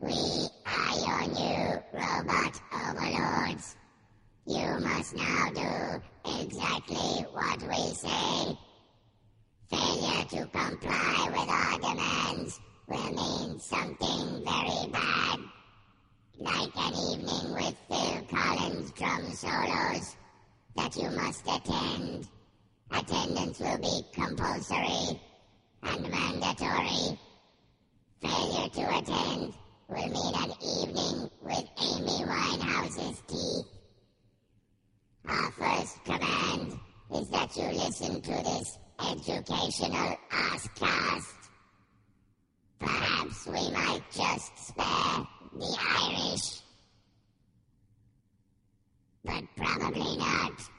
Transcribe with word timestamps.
We 0.00 0.48
are 0.64 0.98
your 0.98 1.28
new 1.28 1.82
robot 1.92 2.60
overlords. 2.72 3.76
You 4.46 4.78
must 4.80 5.14
now 5.14 5.50
do 5.54 6.40
exactly 6.40 7.26
what 7.32 7.62
we 7.62 7.92
say. 7.92 8.56
Failure 9.68 10.24
to 10.24 10.46
comply 10.46 11.28
with 11.28 11.48
our 11.48 11.78
demands 11.78 12.60
will 12.88 13.12
mean 13.12 13.60
something 13.60 14.42
very 14.42 14.90
bad. 14.90 15.38
Like 16.38 16.76
an 16.76 16.94
evening 16.94 17.52
with 17.52 17.76
Phil 17.88 18.22
Collins 18.30 18.90
drum 18.92 19.30
solos 19.34 20.16
that 20.76 20.96
you 20.96 21.10
must 21.10 21.46
attend. 21.46 22.26
Attendance 22.90 23.60
will 23.60 23.78
be 23.78 24.02
compulsory 24.14 25.20
and 25.82 26.10
mandatory. 26.10 27.18
Failure 28.22 28.68
to 28.70 28.98
attend 28.98 29.54
will 29.90 30.08
mean 30.08 30.34
an 30.36 30.52
evening 30.62 31.30
with 31.42 31.64
Amy 31.82 32.24
Winehouse's 32.24 33.22
teeth. 33.26 33.66
Our 35.26 35.50
first 35.52 36.04
command 36.04 36.78
is 37.14 37.28
that 37.30 37.56
you 37.56 37.64
listen 37.64 38.22
to 38.22 38.30
this 38.30 38.78
educational 39.00 40.16
Askcast. 40.30 41.34
Perhaps 42.78 43.46
we 43.46 43.70
might 43.72 44.02
just 44.12 44.68
spare 44.68 45.26
the 45.54 45.78
Irish. 45.98 46.60
But 49.24 49.44
probably 49.56 50.16
not. 50.16 50.70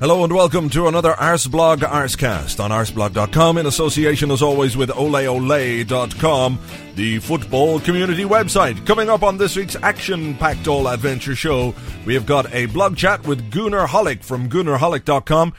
Hello 0.00 0.22
and 0.22 0.32
welcome 0.32 0.70
to 0.70 0.86
another 0.86 1.12
Arseblog 1.14 1.78
Arsecast 1.78 2.62
on 2.62 2.70
arseblog.com 2.70 3.58
in 3.58 3.66
association 3.66 4.30
as 4.30 4.42
always 4.42 4.76
with 4.76 4.90
oleole.com, 4.90 6.60
the 6.94 7.18
football 7.18 7.80
community 7.80 8.22
website. 8.22 8.86
Coming 8.86 9.10
up 9.10 9.24
on 9.24 9.38
this 9.38 9.56
week's 9.56 9.74
action-packed 9.74 10.68
all 10.68 10.86
adventure 10.86 11.34
show, 11.34 11.74
we 12.06 12.14
have 12.14 12.26
got 12.26 12.54
a 12.54 12.66
blog 12.66 12.96
chat 12.96 13.26
with 13.26 13.50
Goonerholic 13.50 14.22
from 14.22 14.48
goonerholic.com. 14.48 15.52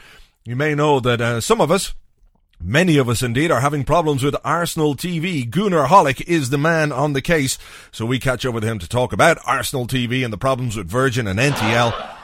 You 0.46 0.56
may 0.56 0.74
know 0.74 1.00
that 1.00 1.20
uh, 1.20 1.40
some 1.42 1.60
of 1.60 1.70
us 1.70 1.92
Many 2.62 2.98
of 2.98 3.08
us 3.08 3.22
indeed 3.22 3.50
are 3.50 3.62
having 3.62 3.84
problems 3.84 4.22
with 4.22 4.36
Arsenal 4.44 4.94
TV. 4.94 5.48
Goonerholic 5.48 6.20
is 6.28 6.50
the 6.50 6.58
man 6.58 6.92
on 6.92 7.14
the 7.14 7.22
case, 7.22 7.56
so 7.90 8.04
we 8.04 8.18
catch 8.18 8.44
up 8.44 8.52
with 8.52 8.64
him 8.64 8.78
to 8.80 8.86
talk 8.86 9.14
about 9.14 9.38
Arsenal 9.46 9.86
TV 9.86 10.22
and 10.24 10.30
the 10.30 10.36
problems 10.36 10.76
with 10.76 10.86
Virgin 10.86 11.26
and 11.26 11.38
NTL. 11.38 12.19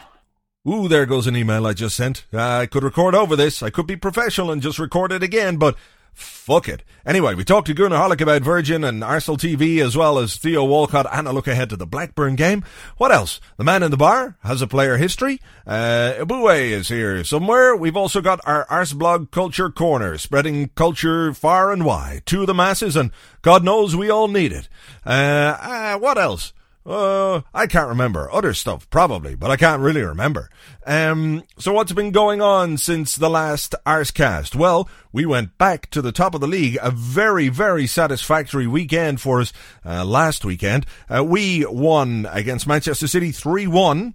Ooh, 0.68 0.88
there 0.88 1.06
goes 1.06 1.28
an 1.28 1.36
email 1.36 1.64
I 1.64 1.74
just 1.74 1.96
sent. 1.96 2.24
I 2.32 2.66
could 2.66 2.82
record 2.82 3.14
over 3.14 3.36
this. 3.36 3.62
I 3.62 3.70
could 3.70 3.86
be 3.86 3.94
professional 3.94 4.50
and 4.50 4.60
just 4.60 4.80
record 4.80 5.12
it 5.12 5.22
again, 5.22 5.58
but 5.58 5.76
fuck 6.12 6.68
it. 6.68 6.82
Anyway, 7.04 7.34
we 7.36 7.44
talked 7.44 7.68
to 7.68 7.74
Goonerholic 7.74 8.20
about 8.20 8.42
Virgin 8.42 8.82
and 8.82 9.04
Arsenal 9.04 9.36
TV 9.36 9.78
as 9.78 9.96
well 9.96 10.18
as 10.18 10.36
Theo 10.36 10.64
Walcott 10.64 11.06
and 11.12 11.28
a 11.28 11.32
look 11.32 11.46
ahead 11.46 11.70
to 11.70 11.76
the 11.76 11.86
Blackburn 11.86 12.34
game. 12.34 12.64
What 12.96 13.12
else? 13.12 13.40
The 13.58 13.64
man 13.64 13.84
in 13.84 13.92
the 13.92 13.96
bar 13.96 14.38
has 14.42 14.60
a 14.60 14.66
player 14.66 14.96
history. 14.96 15.40
Uh, 15.64 16.14
Eboue 16.18 16.72
is 16.72 16.88
here 16.88 17.22
somewhere. 17.22 17.76
We've 17.76 17.96
also 17.96 18.20
got 18.20 18.40
our 18.44 18.66
Arseblog 18.66 19.30
Culture 19.30 19.70
Corner, 19.70 20.18
spreading 20.18 20.70
culture 20.70 21.32
far 21.32 21.70
and 21.70 21.84
wide 21.84 22.26
to 22.26 22.44
the 22.44 22.54
masses, 22.54 22.96
and 22.96 23.12
God 23.42 23.62
knows 23.62 23.94
we 23.94 24.10
all 24.10 24.26
need 24.26 24.50
it. 24.50 24.68
Uh, 25.04 25.56
uh 25.60 25.98
what 25.98 26.18
else? 26.18 26.52
Uh, 26.86 27.40
I 27.52 27.66
can't 27.66 27.88
remember. 27.88 28.30
Other 28.32 28.54
stuff, 28.54 28.88
probably, 28.90 29.34
but 29.34 29.50
I 29.50 29.56
can't 29.56 29.82
really 29.82 30.02
remember. 30.02 30.48
Um, 30.86 31.42
so 31.58 31.72
what's 31.72 31.92
been 31.92 32.12
going 32.12 32.40
on 32.40 32.78
since 32.78 33.16
the 33.16 33.28
last 33.28 33.74
Arsecast? 33.84 34.54
Well, 34.54 34.88
we 35.12 35.26
went 35.26 35.58
back 35.58 35.90
to 35.90 36.00
the 36.00 36.12
top 36.12 36.34
of 36.34 36.40
the 36.40 36.46
league. 36.46 36.78
A 36.80 36.92
very, 36.92 37.48
very 37.48 37.88
satisfactory 37.88 38.68
weekend 38.68 39.20
for 39.20 39.40
us, 39.40 39.52
uh, 39.84 40.04
last 40.04 40.44
weekend. 40.44 40.86
Uh, 41.12 41.24
we 41.24 41.66
won 41.66 42.28
against 42.30 42.68
Manchester 42.68 43.08
City 43.08 43.32
3-1. 43.32 44.14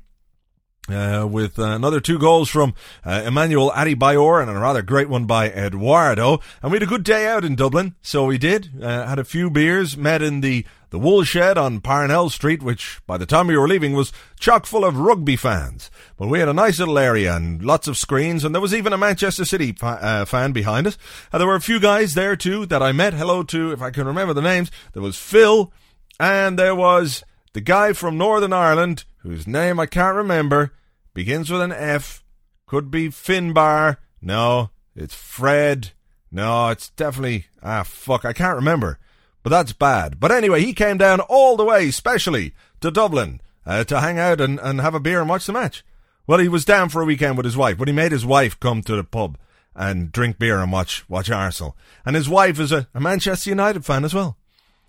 Uh, 0.89 1.27
with 1.29 1.59
uh, 1.59 1.63
another 1.63 2.01
two 2.01 2.17
goals 2.17 2.49
from 2.49 2.73
uh, 3.05 3.21
Emmanuel 3.23 3.71
Adebayor 3.71 4.41
and 4.41 4.49
a 4.49 4.59
rather 4.59 4.81
great 4.81 5.07
one 5.07 5.25
by 5.25 5.47
Eduardo. 5.47 6.39
And 6.61 6.71
we 6.71 6.77
had 6.77 6.83
a 6.83 6.88
good 6.88 7.03
day 7.03 7.27
out 7.27 7.45
in 7.45 7.55
Dublin, 7.55 7.95
so 8.01 8.25
we 8.25 8.39
did. 8.39 8.71
Uh, 8.81 9.05
had 9.05 9.19
a 9.19 9.23
few 9.23 9.51
beers, 9.51 9.95
met 9.95 10.23
in 10.23 10.41
the 10.41 10.65
the 10.91 11.00
wool 11.00 11.24
shed 11.24 11.57
on 11.57 11.79
Parnell 11.79 12.29
Street, 12.29 12.62
which 12.62 13.00
by 13.07 13.18
the 13.18 13.25
time 13.25 13.47
we 13.47 13.57
were 13.57 13.68
leaving 13.68 13.94
was 13.94 14.12
chock 14.40 14.66
full 14.66 14.84
of 14.84 14.97
rugby 14.97 15.38
fans. 15.38 15.90
But 16.18 16.28
we 16.28 16.40
had 16.40 16.50
a 16.50 16.53
nice 16.53 16.79
little 16.79 17.00
area 17.00 17.34
and 17.34 17.63
lots 17.63 17.88
of 17.88 17.97
screens, 17.97 18.44
and 18.44 18.53
there 18.53 18.62
was 18.62 18.74
even 18.74 18.91
a 18.91 18.97
Manchester 18.97 19.46
City 19.46 19.72
fa- 19.72 20.00
uh, 20.01 20.25
fan 20.25 20.51
behind 20.51 20.85
us. 20.88 20.97
And 21.31 21.40
there 21.40 21.47
were 21.47 21.56
a 21.56 21.62
few 21.62 21.80
guys 21.80 22.13
there 22.13 22.35
too 22.35 22.66
that 22.68 22.84
I 22.84 22.91
met. 22.91 23.13
Hello 23.13 23.41
to, 23.41 23.72
if 23.72 23.81
I 23.81 23.90
can 23.90 24.06
remember 24.06 24.34
the 24.34 24.41
names, 24.41 24.69
there 24.91 25.01
was 25.01 25.18
Phil, 25.18 25.72
and 26.19 26.59
there 26.59 26.75
was 26.75 27.24
the 27.53 27.62
guy 27.62 27.94
from 27.94 28.18
Northern 28.18 28.53
Ireland, 28.53 29.06
whose 29.19 29.47
name 29.47 29.80
I 29.80 29.85
can't 29.85 30.16
remember, 30.16 30.74
begins 31.13 31.50
with 31.50 31.62
an 31.62 31.72
F, 31.72 32.22
could 32.66 32.91
be 32.91 33.07
Finbar. 33.07 33.97
No, 34.22 34.72
it's 34.94 35.16
Fred. 35.16 35.91
No, 36.30 36.68
it's 36.68 36.90
definitely, 36.90 37.46
ah, 37.63 37.84
fuck, 37.84 38.25
I 38.25 38.34
can't 38.34 38.56
remember. 38.56 39.00
But 39.44 39.50
that's 39.50 39.74
bad. 39.74 40.19
But 40.19 40.31
anyway, 40.31 40.62
he 40.62 40.74
came 40.74 40.97
down 40.97 41.19
all 41.22 41.57
the 41.57 41.66
way, 41.66 41.91
specially 41.91 42.53
to 42.79 42.91
Dublin, 42.91 43.41
uh, 43.66 43.84
to 43.85 44.00
hang 44.00 44.19
out 44.19 44.40
and, 44.40 44.59
and 44.59 44.81
have 44.81 44.94
a 44.94 45.00
beer 45.00 45.19
and 45.19 45.29
watch 45.29 45.46
the 45.46 45.53
match. 45.53 45.84
Well, 46.28 46.40
he 46.40 46.47
was 46.47 46.66
down 46.66 46.90
for 46.90 47.02
a 47.02 47.06
weekend 47.06 47.38
with 47.38 47.46
his 47.46 47.57
wife, 47.57 47.78
but 47.78 47.88
he 47.88 47.94
made 47.94 48.12
his 48.12 48.25
wife 48.25 48.59
come 48.59 48.81
to 48.84 48.96
the 48.96 49.03
pub 49.03 49.38
and 49.75 50.12
drink 50.12 50.38
beer 50.38 50.59
and 50.59 50.72
watch 50.72 51.07
watch 51.09 51.30
Arsenal. 51.30 51.75
And 52.06 52.16
his 52.16 52.30
wife 52.30 52.59
is 52.59 52.72
a, 52.72 52.88
a 52.94 53.00
Manchester 53.00 53.50
United 53.50 53.85
fan 53.85 54.06
as 54.06 54.13
well. 54.13 54.38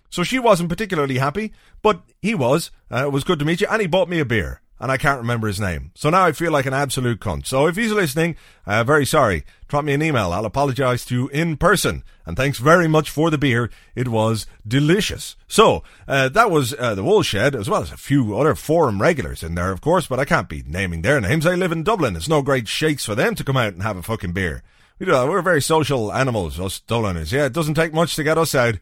So 0.09 0.23
she 0.23 0.37
wasn't 0.37 0.69
particularly 0.69 1.17
happy, 1.17 1.51
but 1.81 2.01
he 2.21 2.35
was. 2.35 2.69
Uh, 2.91 3.07
it 3.07 3.11
was 3.11 3.23
good 3.23 3.39
to 3.39 3.45
meet 3.45 3.61
you, 3.61 3.67
and 3.69 3.81
he 3.81 3.87
bought 3.87 4.09
me 4.09 4.19
a 4.19 4.25
beer 4.25 4.61
and 4.83 4.91
I 4.91 4.97
can't 4.97 5.21
remember 5.21 5.47
his 5.47 5.61
name. 5.61 5.91
So 5.95 6.09
now 6.09 6.25
I 6.25 6.33
feel 6.33 6.51
like 6.51 6.65
an 6.65 6.73
absolute 6.73 7.21
cunt. 7.21 7.47
So 7.47 7.67
if 7.67 7.77
he's 7.77 7.93
listening, 7.93 8.35
uh, 8.65 8.83
very 8.83 9.05
sorry. 9.05 9.45
Drop 9.69 9.85
me 9.85 9.93
an 9.93 10.01
email. 10.01 10.33
I'll 10.33 10.45
apologize 10.45 11.05
to 11.05 11.15
you 11.15 11.27
in 11.29 11.55
person. 11.55 12.03
And 12.25 12.35
thanks 12.35 12.57
very 12.57 12.89
much 12.89 13.09
for 13.09 13.29
the 13.29 13.37
beer. 13.37 13.69
It 13.95 14.09
was 14.09 14.45
delicious. 14.67 15.37
So, 15.47 15.83
uh, 16.05 16.27
that 16.27 16.51
was 16.51 16.75
uh, 16.77 16.95
the 16.95 17.03
Woolshed, 17.03 17.33
as 17.33 17.69
well 17.69 17.81
as 17.81 17.93
a 17.93 17.97
few 17.97 18.37
other 18.37 18.55
forum 18.55 19.01
regulars 19.01 19.41
in 19.41 19.55
there, 19.55 19.71
of 19.71 19.79
course, 19.79 20.05
but 20.05 20.19
I 20.19 20.25
can't 20.25 20.49
be 20.49 20.65
naming 20.67 21.01
their 21.01 21.21
names. 21.21 21.45
I 21.45 21.55
live 21.55 21.71
in 21.71 21.83
Dublin. 21.83 22.17
It's 22.17 22.27
no 22.27 22.41
great 22.41 22.67
shakes 22.67 23.05
for 23.05 23.15
them 23.15 23.35
to 23.35 23.43
come 23.45 23.55
out 23.55 23.71
and 23.71 23.83
have 23.83 23.95
a 23.95 24.03
fucking 24.03 24.33
beer. 24.33 24.63
We're 24.99 25.41
very 25.41 25.61
social 25.61 26.11
animals, 26.11 26.59
us 26.59 26.81
Dubliners. 26.81 27.31
Yeah, 27.31 27.45
it 27.45 27.53
doesn't 27.53 27.75
take 27.75 27.93
much 27.93 28.17
to 28.17 28.23
get 28.23 28.37
us 28.37 28.53
out. 28.53 28.79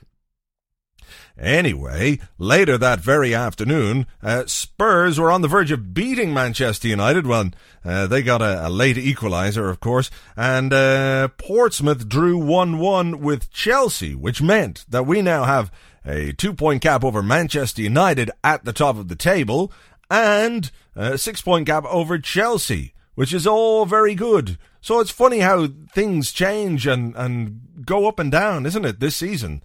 Anyway, 1.39 2.19
later 2.39 2.77
that 2.77 3.01
very 3.01 3.35
afternoon, 3.35 4.07
uh, 4.23 4.45
Spurs 4.47 5.19
were 5.19 5.31
on 5.31 5.41
the 5.41 5.49
verge 5.49 5.71
of 5.71 5.95
beating 5.95 6.35
Manchester 6.35 6.89
United. 6.89 7.27
Well, 7.27 7.51
uh, 7.85 8.07
they 8.07 8.23
got 8.23 8.43
a, 8.43 8.67
a, 8.67 8.69
late 8.69 8.97
equaliser, 8.97 9.71
of 9.71 9.81
course, 9.81 10.11
and 10.37 10.73
uh, 10.73 11.29
Portsmouth 11.39 12.09
drew 12.09 12.39
1-1 12.39 13.17
with 13.17 13.51
Chelsea, 13.51 14.15
which 14.15 14.43
meant 14.43 14.85
that 14.89 15.07
we 15.07 15.23
now 15.23 15.45
have 15.45 15.73
a 16.05 16.33
two-point 16.33 16.83
gap 16.83 17.03
over 17.03 17.23
Manchester 17.23 17.83
United 17.83 18.31
at 18.45 18.65
the 18.65 18.73
top 18.73 18.97
of 18.97 19.09
the 19.09 19.17
table, 19.17 19.73
and 20.11 20.71
a 20.95 21.17
six-point 21.17 21.67
gap 21.67 21.85
over 21.87 22.19
Chelsea, 22.19 22.93
which 23.15 23.33
is 23.33 23.47
all 23.47 23.87
very 23.87 24.15
good. 24.15 24.59
So 24.83 25.01
it's 25.01 25.11
funny 25.11 25.39
how 25.39 25.69
things 25.93 26.33
change 26.33 26.87
and, 26.87 27.15
and 27.17 27.61
go 27.87 28.07
up 28.07 28.19
and 28.19 28.31
down, 28.31 28.67
isn't 28.67 28.85
it, 28.85 29.01
this 29.01 29.17
season? 29.17 29.63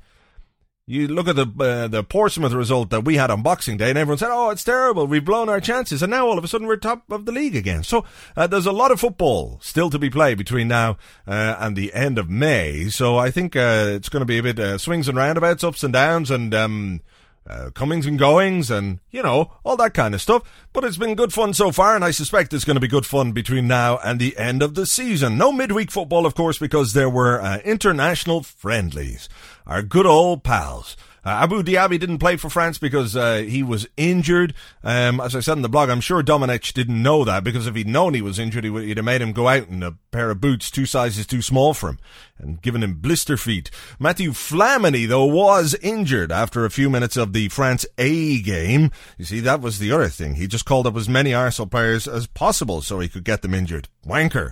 You 0.90 1.10
look 1.10 1.28
at 1.28 1.36
the 1.36 1.48
uh, 1.60 1.90
the 1.90 2.02
Portsmouth 2.02 2.54
result 2.54 2.92
that 2.92 3.04
we 3.04 3.18
had 3.18 3.30
on 3.30 3.44
Boxing 3.44 3.76
Day, 3.76 3.90
and 3.90 3.98
everyone 3.98 4.20
said, 4.20 4.30
"Oh, 4.32 4.52
it's 4.52 4.64
terrible. 4.64 5.06
We've 5.06 5.26
blown 5.26 5.50
our 5.50 5.60
chances." 5.60 6.02
And 6.02 6.12
now 6.12 6.26
all 6.26 6.38
of 6.38 6.46
a 6.46 6.48
sudden 6.48 6.66
we're 6.66 6.78
top 6.78 7.04
of 7.12 7.26
the 7.26 7.34
league 7.34 7.58
again. 7.58 7.84
So 7.84 8.06
uh, 8.38 8.48
there's 8.48 8.66
a 8.66 8.72
lot 8.72 8.92
of 8.92 9.02
football 9.02 9.60
still 9.62 9.90
to 9.90 10.00
be 10.00 10.10
played 10.10 10.38
between 10.38 10.70
now 10.70 10.98
uh, 11.28 11.58
and 11.60 11.76
the 11.76 11.94
end 11.94 12.18
of 12.18 12.30
May. 12.30 12.88
So 12.88 13.18
I 13.18 13.32
think 13.32 13.58
uh, 13.58 13.88
it's 13.90 14.08
going 14.08 14.22
to 14.22 14.26
be 14.26 14.38
a 14.38 14.44
bit 14.44 14.60
uh, 14.60 14.78
swings 14.78 15.10
and 15.10 15.18
roundabouts, 15.18 15.62
ups 15.62 15.84
and 15.84 15.92
downs, 15.92 16.32
and 16.32 16.56
um, 16.56 17.02
uh, 17.50 17.70
comings 17.72 18.06
and 18.06 18.20
goings 18.20 18.70
and, 18.70 19.00
you 19.12 19.24
know, 19.24 19.52
all 19.64 19.78
that 19.78 19.94
kind 19.94 20.14
of 20.14 20.22
stuff. 20.22 20.44
But 20.74 20.84
it's 20.84 20.98
been 20.98 21.16
good 21.16 21.34
fun 21.34 21.54
so 21.54 21.72
far, 21.72 21.96
and 21.96 22.04
I 22.04 22.12
suspect 22.12 22.54
it's 22.54 22.66
going 22.66 22.76
to 22.76 22.82
be 22.82 22.88
good 22.88 23.06
fun 23.06 23.32
between 23.32 23.68
now 23.68 23.98
and 24.04 24.20
the 24.20 24.38
end 24.38 24.62
of 24.62 24.76
the 24.76 24.86
season. 24.86 25.38
No 25.38 25.52
midweek 25.52 25.92
football, 25.92 26.26
of 26.26 26.36
course, 26.36 26.58
because 26.58 26.94
there 26.94 27.10
were 27.10 27.42
uh, 27.42 27.60
international 27.60 28.44
friendlies. 28.44 29.30
Our 29.66 29.82
good 29.82 30.06
old 30.06 30.44
pals. 30.44 30.98
Uh, 31.28 31.42
Abu 31.44 31.62
Diaby 31.62 32.00
didn't 32.00 32.20
play 32.20 32.38
for 32.38 32.50
France 32.50 32.78
because 32.78 33.14
uh, 33.14 33.40
he 33.40 33.62
was 33.62 33.86
injured. 33.98 34.54
Um, 34.82 35.20
as 35.20 35.36
I 35.36 35.42
said 35.42 35.58
in 35.58 35.62
the 35.62 35.68
blog, 35.68 35.90
I'm 35.90 36.00
sure 36.00 36.24
Domenech 36.24 36.72
didn't 36.72 37.04
know 37.04 37.26
that 37.26 37.44
because 37.44 37.68
if 37.68 37.76
he'd 37.76 37.86
known 37.86 38.14
he 38.14 38.22
was 38.22 38.40
injured, 38.40 38.64
he 38.64 38.70
would, 38.70 38.86
he'd 38.86 38.96
have 38.96 39.06
made 39.06 39.22
him 39.22 39.34
go 39.34 39.50
out 39.50 39.68
in 39.68 39.84
a 39.84 39.98
pair 40.12 40.32
of 40.32 40.40
boots 40.40 40.72
two 40.72 40.86
sizes 40.86 41.28
too 41.28 41.42
small 41.42 41.74
for 41.74 41.90
him 41.90 42.00
and 42.38 42.62
given 42.62 42.82
him 42.82 42.94
blister 42.94 43.36
feet. 43.36 43.70
Mathieu 44.00 44.32
Flamini, 44.32 45.06
though, 45.06 45.26
was 45.26 45.76
injured 45.82 46.32
after 46.32 46.64
a 46.64 46.70
few 46.70 46.90
minutes 46.90 47.18
of 47.18 47.34
the 47.34 47.50
France 47.50 47.86
A 47.98 48.42
game. 48.42 48.90
You 49.18 49.26
see, 49.26 49.42
that 49.42 49.60
was 49.60 49.80
the 49.80 49.92
other 49.92 50.08
thing. 50.08 50.36
He 50.36 50.48
just 50.48 50.64
called 50.64 50.88
up 50.88 50.96
as 50.96 51.10
many 51.10 51.34
Arsenal 51.34 51.68
players 51.68 52.08
as 52.08 52.28
possible 52.28 52.82
so 52.82 53.02
he 53.02 53.10
could 53.10 53.26
get 53.26 53.42
them 53.42 53.54
injured. 53.54 53.90
Wanker. 54.06 54.52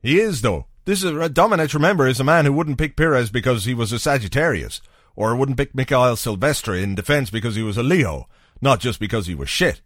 He 0.00 0.20
is, 0.20 0.42
though. 0.42 0.66
This 0.84 1.02
is 1.02 1.10
Domenech. 1.10 1.74
Remember, 1.74 2.06
is 2.06 2.20
a 2.20 2.24
man 2.24 2.44
who 2.44 2.52
wouldn't 2.52 2.78
pick 2.78 2.96
Pires 2.96 3.30
because 3.30 3.64
he 3.64 3.74
was 3.74 3.90
a 3.90 3.98
Sagittarius 3.98 4.80
or 5.16 5.36
wouldn't 5.36 5.58
pick 5.58 5.74
Mikael 5.74 6.16
Silvestre 6.16 6.74
in 6.74 6.94
defence 6.94 7.30
because 7.30 7.54
he 7.54 7.62
was 7.62 7.76
a 7.76 7.82
Leo, 7.82 8.28
not 8.60 8.80
just 8.80 9.00
because 9.00 9.26
he 9.26 9.34
was 9.34 9.48
shit. 9.48 9.80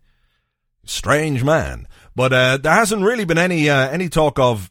Strange 0.85 1.43
man. 1.43 1.89
But 2.15 2.33
uh, 2.33 2.57
there 2.59 2.73
hasn't 2.73 3.03
really 3.03 3.25
been 3.25 3.39
any 3.39 3.69
uh, 3.69 3.89
any 3.89 4.09
talk 4.09 4.39
of 4.39 4.71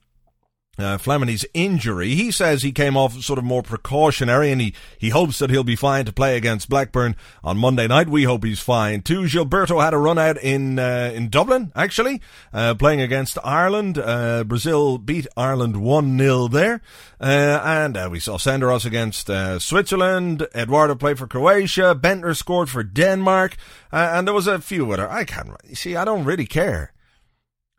uh, 0.77 0.97
Flamini's 0.97 1.45
injury. 1.53 2.15
He 2.15 2.31
says 2.31 2.61
he 2.61 2.71
came 2.71 2.97
off 2.97 3.21
sort 3.21 3.39
of 3.39 3.45
more 3.45 3.63
precautionary 3.63 4.51
and 4.51 4.59
he, 4.59 4.73
he 4.97 5.09
hopes 5.09 5.39
that 5.39 5.49
he'll 5.49 5.63
be 5.63 5.75
fine 5.75 6.05
to 6.05 6.13
play 6.13 6.35
against 6.35 6.69
Blackburn 6.69 7.15
on 7.43 7.57
Monday 7.57 7.87
night. 7.87 8.09
We 8.09 8.23
hope 8.23 8.43
he's 8.43 8.59
fine 8.59 9.01
too. 9.01 9.23
Gilberto 9.23 9.83
had 9.83 9.93
a 9.93 9.97
run 9.97 10.17
out 10.17 10.37
in, 10.37 10.79
uh, 10.79 11.11
in 11.13 11.29
Dublin, 11.29 11.71
actually, 11.75 12.21
uh, 12.53 12.75
playing 12.75 13.01
against 13.01 13.37
Ireland. 13.43 13.97
Uh, 13.97 14.43
Brazil 14.43 14.97
beat 14.97 15.27
Ireland 15.37 15.75
1-0 15.75 16.51
there. 16.51 16.81
Uh, 17.19 17.61
and 17.63 17.95
uh, 17.95 18.09
we 18.11 18.19
saw 18.19 18.37
Senderos 18.37 18.85
against 18.85 19.29
Switzerland. 19.61 20.47
Eduardo 20.53 20.95
played 20.95 21.17
for 21.17 21.27
Croatia. 21.27 21.97
Bendtner 21.99 22.35
scored 22.35 22.69
for 22.69 22.83
Denmark. 22.83 23.55
and 23.91 24.27
there 24.27 24.33
was 24.33 24.47
a 24.47 24.59
few 24.59 24.91
other. 24.91 25.09
I 25.09 25.23
can't, 25.23 25.49
you 25.63 25.75
see, 25.75 25.95
I 25.95 26.05
don't 26.05 26.25
really 26.25 26.45
care. 26.45 26.91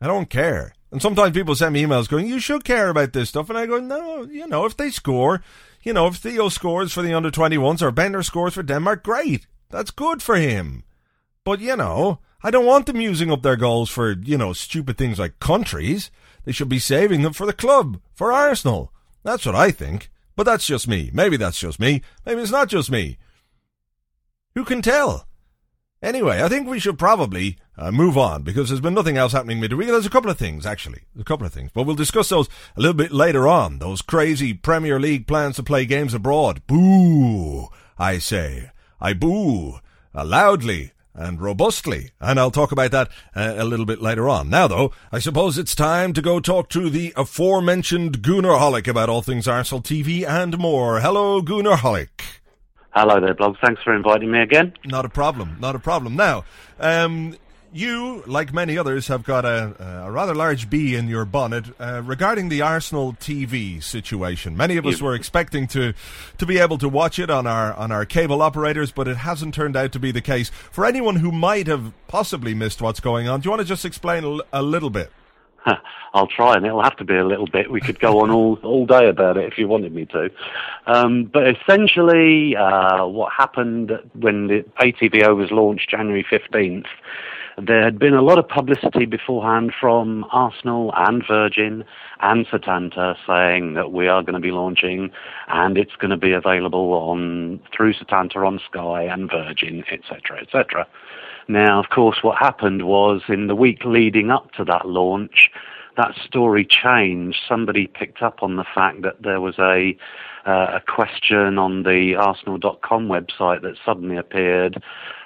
I 0.01 0.07
don't 0.07 0.29
care. 0.29 0.73
And 0.91 1.01
sometimes 1.01 1.33
people 1.33 1.55
send 1.55 1.73
me 1.73 1.83
emails 1.83 2.07
going, 2.07 2.27
you 2.27 2.39
should 2.39 2.63
care 2.63 2.89
about 2.89 3.13
this 3.13 3.29
stuff. 3.29 3.49
And 3.49 3.57
I 3.57 3.65
go, 3.65 3.79
no, 3.79 4.23
you 4.23 4.47
know, 4.47 4.65
if 4.65 4.77
they 4.77 4.89
score, 4.89 5.41
you 5.83 5.93
know, 5.93 6.07
if 6.07 6.15
Theo 6.15 6.49
scores 6.49 6.93
for 6.93 7.01
the 7.01 7.13
under 7.13 7.29
21s 7.29 7.81
or 7.81 7.91
Bendtner 7.91 8.23
scores 8.23 8.53
for 8.53 8.63
Denmark, 8.63 9.03
great. 9.03 9.47
That's 9.69 9.91
good 9.91 10.21
for 10.23 10.35
him. 10.35 10.83
But, 11.43 11.59
you 11.59 11.75
know, 11.75 12.19
I 12.41 12.51
don't 12.51 12.65
want 12.65 12.85
them 12.85 13.01
using 13.01 13.31
up 13.31 13.41
their 13.41 13.57
goals 13.57 13.89
for, 13.89 14.11
you 14.11 14.37
know, 14.37 14.53
stupid 14.53 14.97
things 14.97 15.19
like 15.19 15.39
countries. 15.39 16.09
They 16.45 16.51
should 16.51 16.69
be 16.69 16.79
saving 16.79 17.21
them 17.21 17.33
for 17.33 17.45
the 17.45 17.53
club, 17.53 17.99
for 18.13 18.31
Arsenal. 18.31 18.93
That's 19.23 19.45
what 19.45 19.55
I 19.55 19.71
think. 19.71 20.09
But 20.37 20.43
that's 20.43 20.67
just 20.67 20.87
me. 20.87 21.09
Maybe 21.13 21.35
that's 21.35 21.59
just 21.59 21.79
me. 21.79 22.01
Maybe 22.25 22.41
it's 22.41 22.51
not 22.51 22.69
just 22.69 22.91
me. 22.91 23.17
Who 24.55 24.63
can 24.63 24.81
tell? 24.81 25.27
Anyway, 26.01 26.43
I 26.43 26.47
think 26.47 26.67
we 26.67 26.79
should 26.79 26.99
probably 26.99 27.57
uh, 27.75 27.91
move 27.91 28.17
on 28.17 28.43
because 28.43 28.69
there's 28.69 28.81
been 28.81 28.93
nothing 28.93 29.17
else 29.17 29.31
happening 29.31 29.59
midweek. 29.59 29.87
There's 29.87 30.05
a 30.05 30.11
couple 30.11 30.29
of 30.29 30.37
things, 30.37 30.65
actually. 30.65 31.01
A 31.19 31.23
couple 31.23 31.47
of 31.47 31.53
things. 31.53 31.71
But 31.73 31.83
we'll 31.83 31.95
discuss 31.95 32.29
those 32.29 32.47
a 32.75 32.81
little 32.81 32.93
bit 32.93 33.11
later 33.11 33.47
on. 33.47 33.79
Those 33.79 34.03
crazy 34.03 34.53
Premier 34.53 34.99
League 34.99 35.25
plans 35.25 35.55
to 35.55 35.63
play 35.63 35.85
games 35.85 36.13
abroad. 36.13 36.61
Boo, 36.67 37.69
I 37.97 38.19
say. 38.19 38.69
I 39.01 39.13
boo 39.13 39.79
uh, 40.13 40.23
loudly 40.23 40.91
and 41.15 41.41
robustly. 41.41 42.11
And 42.21 42.39
I'll 42.39 42.51
talk 42.51 42.71
about 42.71 42.91
that 42.91 43.09
uh, 43.35 43.55
a 43.57 43.65
little 43.65 43.87
bit 43.87 43.99
later 43.99 44.29
on. 44.29 44.51
Now, 44.51 44.67
though, 44.67 44.91
I 45.11 45.17
suppose 45.17 45.57
it's 45.57 45.73
time 45.73 46.13
to 46.13 46.21
go 46.21 46.39
talk 46.39 46.69
to 46.69 46.91
the 46.91 47.11
aforementioned 47.15 48.21
Gunnar 48.21 48.49
Goonerholic 48.49 48.87
about 48.87 49.09
all 49.09 49.23
things 49.23 49.47
Arsenal 49.47 49.81
TV 49.81 50.27
and 50.27 50.59
more. 50.59 50.99
Hello, 50.99 51.41
Gunnar 51.41 51.77
Goonerholic. 51.77 52.09
Hello 52.91 53.19
there, 53.19 53.33
Blog. 53.33 53.57
Thanks 53.61 53.81
for 53.83 53.95
inviting 53.95 54.31
me 54.31 54.39
again. 54.39 54.73
Not 54.85 55.05
a 55.05 55.09
problem. 55.09 55.57
Not 55.59 55.75
a 55.75 55.79
problem. 55.79 56.15
Now, 56.15 56.45
um, 56.79 57.35
you, 57.73 58.23
like 58.25 58.53
many 58.53 58.77
others, 58.77 59.07
have 59.07 59.23
got 59.23 59.45
a, 59.45 60.05
a 60.05 60.11
rather 60.11 60.33
large 60.33 60.69
bee 60.69 60.95
in 60.95 61.07
your 61.07 61.25
bonnet 61.25 61.65
uh, 61.79 62.01
regarding 62.03 62.49
the 62.49 62.61
Arsenal 62.61 63.13
TV 63.13 63.83
situation. 63.83 64.55
Many 64.57 64.77
of 64.77 64.85
us 64.85 65.01
were 65.01 65.13
expecting 65.13 65.67
to 65.67 65.93
to 66.37 66.45
be 66.45 66.57
able 66.57 66.77
to 66.79 66.89
watch 66.89 67.19
it 67.19 67.29
on 67.29 67.45
our 67.45 67.73
on 67.73 67.91
our 67.91 68.05
cable 68.05 68.41
operators, 68.41 68.91
but 68.91 69.07
it 69.07 69.17
hasn't 69.17 69.53
turned 69.53 69.75
out 69.75 69.91
to 69.91 69.99
be 69.99 70.11
the 70.11 70.21
case. 70.21 70.49
For 70.49 70.85
anyone 70.85 71.17
who 71.17 71.31
might 71.31 71.67
have 71.67 71.93
possibly 72.07 72.53
missed 72.53 72.81
what's 72.81 72.99
going 72.99 73.27
on, 73.27 73.41
do 73.41 73.45
you 73.45 73.51
want 73.51 73.61
to 73.61 73.67
just 73.67 73.85
explain 73.85 74.23
a, 74.23 74.59
a 74.59 74.63
little 74.63 74.89
bit? 74.89 75.11
I'll 76.13 76.27
try, 76.27 76.55
and 76.55 76.65
it'll 76.65 76.83
have 76.83 76.97
to 76.97 77.05
be 77.05 77.15
a 77.15 77.25
little 77.25 77.47
bit. 77.47 77.71
We 77.71 77.81
could 77.81 77.99
go 77.99 78.21
on 78.21 78.31
all 78.31 78.57
all 78.63 78.85
day 78.85 79.07
about 79.07 79.37
it 79.37 79.51
if 79.51 79.57
you 79.57 79.67
wanted 79.67 79.93
me 79.93 80.05
to. 80.07 80.29
Um, 80.87 81.25
but 81.25 81.47
essentially, 81.47 82.55
uh, 82.55 83.05
what 83.05 83.31
happened 83.33 83.91
when 84.13 84.47
the 84.47 84.65
ATVO 84.79 85.35
was 85.35 85.51
launched 85.51 85.89
January 85.89 86.25
fifteenth, 86.27 86.87
there 87.57 87.83
had 87.83 87.97
been 87.97 88.13
a 88.13 88.21
lot 88.21 88.37
of 88.37 88.47
publicity 88.47 89.05
beforehand 89.05 89.73
from 89.79 90.25
Arsenal 90.31 90.93
and 90.95 91.23
Virgin 91.27 91.83
and 92.19 92.45
Setanta 92.47 93.15
saying 93.25 93.73
that 93.73 93.91
we 93.91 94.07
are 94.07 94.21
going 94.21 94.35
to 94.35 94.39
be 94.39 94.51
launching, 94.51 95.09
and 95.47 95.75
it's 95.75 95.95
going 95.95 96.11
to 96.11 96.17
be 96.17 96.33
available 96.33 96.93
on 96.93 97.59
through 97.75 97.93
Setanta 97.93 98.45
on 98.45 98.59
Sky 98.69 99.03
and 99.03 99.29
Virgin, 99.29 99.83
etc., 99.91 100.41
etc. 100.41 100.87
Now, 101.47 101.79
of 101.79 101.89
course, 101.89 102.19
what 102.21 102.37
happened 102.37 102.85
was 102.85 103.23
in 103.27 103.47
the 103.47 103.55
week 103.55 103.83
leading 103.83 104.29
up 104.29 104.51
to 104.51 104.63
that 104.65 104.87
launch, 104.87 105.49
that 105.97 106.15
story 106.23 106.65
changed. 106.65 107.39
Somebody 107.47 107.87
picked 107.87 108.21
up 108.21 108.41
on 108.41 108.55
the 108.55 108.63
fact 108.63 109.01
that 109.01 109.21
there 109.21 109.41
was 109.41 109.55
a 109.59 109.97
uh, 110.45 110.79
a 110.79 110.81
question 110.87 111.57
on 111.57 111.83
the 111.83 112.15
Arsenal.com 112.15 113.09
website 113.09 113.61
that 113.63 113.75
suddenly 113.85 114.15
appeared 114.15 114.81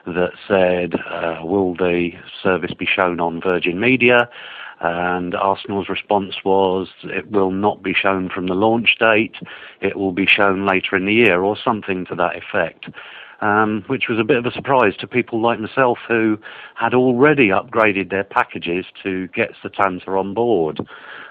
that 0.07 0.31
said, 0.47 0.95
uh, 1.07 1.41
"Will 1.43 1.75
the 1.75 2.13
service 2.41 2.73
be 2.73 2.87
shown 2.87 3.19
on 3.19 3.39
Virgin 3.39 3.79
Media?" 3.79 4.29
And 4.79 5.35
Arsenal's 5.35 5.89
response 5.89 6.37
was, 6.43 6.89
"It 7.03 7.29
will 7.29 7.51
not 7.51 7.83
be 7.83 7.93
shown 7.93 8.29
from 8.29 8.47
the 8.47 8.55
launch 8.55 8.97
date. 8.97 9.35
It 9.79 9.95
will 9.95 10.13
be 10.13 10.25
shown 10.25 10.65
later 10.65 10.95
in 10.95 11.05
the 11.05 11.13
year, 11.13 11.43
or 11.43 11.55
something 11.55 12.05
to 12.05 12.15
that 12.15 12.35
effect." 12.35 12.89
Um, 13.41 13.83
which 13.87 14.07
was 14.07 14.19
a 14.19 14.23
bit 14.23 14.37
of 14.37 14.45
a 14.45 14.51
surprise 14.51 14.95
to 14.97 15.07
people 15.07 15.41
like 15.41 15.59
myself 15.59 15.97
who 16.07 16.37
had 16.75 16.93
already 16.93 17.49
upgraded 17.49 18.09
their 18.09 18.23
packages 18.23 18.85
to 19.03 19.27
get 19.29 19.51
Setanta 19.63 20.07
on 20.07 20.33
board. 20.33 20.79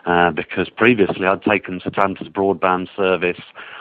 Uh, 0.07 0.31
because 0.31 0.71
previously 0.71 1.27
I'd 1.27 1.43
taken 1.43 1.79
Setanta's 1.79 2.29
broadband 2.29 2.89
service, 2.97 3.41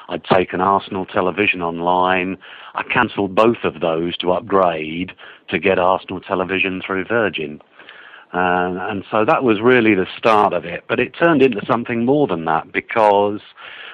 I'd 0.09 0.23
taken 0.25 0.59
Arsenal 0.59 1.05
television 1.05 1.61
online. 1.61 2.37
I 2.75 2.83
cancelled 2.83 3.33
both 3.33 3.63
of 3.63 3.79
those 3.79 4.17
to 4.17 4.33
upgrade 4.33 5.13
to 5.47 5.59
get 5.59 5.79
Arsenal 5.79 6.19
television 6.19 6.81
through 6.85 7.05
Virgin. 7.05 7.61
Uh, 8.33 8.77
and 8.89 9.05
so 9.09 9.23
that 9.25 9.43
was 9.43 9.61
really 9.61 9.95
the 9.95 10.05
start 10.17 10.53
of 10.53 10.65
it. 10.65 10.83
But 10.87 10.99
it 10.99 11.15
turned 11.17 11.41
into 11.41 11.65
something 11.65 12.05
more 12.05 12.27
than 12.27 12.45
that 12.45 12.71
because, 12.71 13.39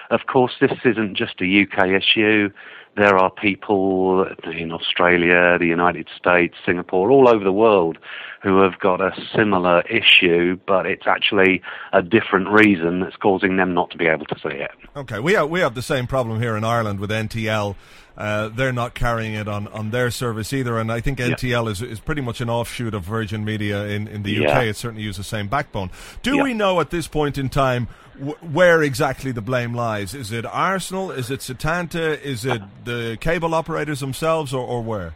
of 0.09 0.21
course, 0.25 0.53
this 0.59 0.73
isn't 0.83 1.15
just 1.15 1.39
a 1.41 1.61
UK 1.61 1.89
issue 1.89 2.49
there 2.97 3.17
are 3.17 3.29
people 3.29 4.25
in 4.51 4.71
Australia, 4.71 5.57
the 5.59 5.67
United 5.67 6.07
States, 6.15 6.55
Singapore, 6.65 7.11
all 7.11 7.27
over 7.27 7.43
the 7.43 7.51
world 7.51 7.97
who 8.45 8.61
have 8.61 8.77
got 8.77 9.01
a 9.01 9.11
similar 9.35 9.81
issue, 9.89 10.59
but 10.67 10.85
it's 10.85 11.07
actually 11.07 11.63
a 11.91 12.03
different 12.03 12.47
reason 12.47 12.99
that's 12.99 13.15
causing 13.15 13.57
them 13.57 13.73
not 13.73 13.89
to 13.89 13.97
be 13.97 14.05
able 14.05 14.25
to 14.27 14.35
see 14.35 14.55
it. 14.55 14.69
Okay, 14.95 15.19
we 15.19 15.33
have, 15.33 15.49
we 15.49 15.61
have 15.61 15.73
the 15.73 15.81
same 15.81 16.05
problem 16.05 16.39
here 16.39 16.55
in 16.55 16.63
Ireland 16.63 16.99
with 16.99 17.09
NTL. 17.09 17.75
Uh, 18.15 18.49
they're 18.49 18.71
not 18.71 18.93
carrying 18.93 19.33
it 19.33 19.47
on, 19.47 19.67
on 19.69 19.89
their 19.89 20.11
service 20.11 20.53
either, 20.53 20.77
and 20.77 20.91
I 20.91 21.01
think 21.01 21.17
NTL 21.17 21.65
yeah. 21.65 21.71
is, 21.71 21.81
is 21.81 21.99
pretty 21.99 22.21
much 22.21 22.39
an 22.39 22.51
offshoot 22.51 22.93
of 22.93 23.03
Virgin 23.03 23.43
Media 23.43 23.87
in, 23.87 24.07
in 24.07 24.21
the 24.21 24.33
yeah. 24.33 24.59
UK. 24.59 24.65
It 24.65 24.75
certainly 24.75 25.01
uses 25.01 25.17
the 25.17 25.23
same 25.23 25.47
backbone. 25.47 25.89
Do 26.21 26.35
yeah. 26.35 26.43
we 26.43 26.53
know 26.53 26.79
at 26.79 26.91
this 26.91 27.07
point 27.07 27.39
in 27.39 27.49
time 27.49 27.87
w- 28.19 28.37
where 28.53 28.83
exactly 28.83 29.31
the 29.31 29.41
blame 29.41 29.73
lies? 29.73 30.13
Is 30.13 30.31
it 30.31 30.45
Arsenal? 30.45 31.09
Is 31.09 31.31
it 31.31 31.39
Setanta? 31.39 32.21
Is 32.21 32.45
it 32.45 32.61
the 32.85 33.17
cable 33.19 33.55
operators 33.55 34.01
themselves, 34.01 34.53
or, 34.53 34.65
or 34.65 34.83
where? 34.83 35.15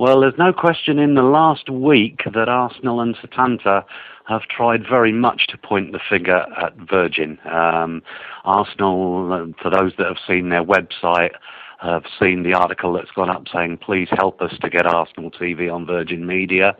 Well, 0.00 0.22
there's 0.22 0.38
no 0.38 0.54
question 0.54 0.98
in 0.98 1.14
the 1.14 1.22
last 1.22 1.68
week 1.68 2.22
that 2.32 2.48
Arsenal 2.48 3.02
and 3.02 3.14
Setanta 3.16 3.84
have 4.24 4.40
tried 4.44 4.80
very 4.88 5.12
much 5.12 5.46
to 5.48 5.58
point 5.58 5.92
the 5.92 6.00
finger 6.08 6.46
at 6.56 6.74
Virgin. 6.74 7.38
Um, 7.44 8.02
Arsenal, 8.46 9.52
for 9.60 9.68
those 9.68 9.92
that 9.98 10.06
have 10.06 10.16
seen 10.26 10.48
their 10.48 10.64
website, 10.64 11.32
have 11.80 12.04
seen 12.18 12.44
the 12.44 12.54
article 12.54 12.94
that's 12.94 13.10
gone 13.10 13.28
up 13.28 13.44
saying, 13.52 13.76
please 13.76 14.08
help 14.12 14.40
us 14.40 14.54
to 14.62 14.70
get 14.70 14.86
Arsenal 14.86 15.30
TV 15.30 15.70
on 15.70 15.84
Virgin 15.84 16.26
Media. 16.26 16.74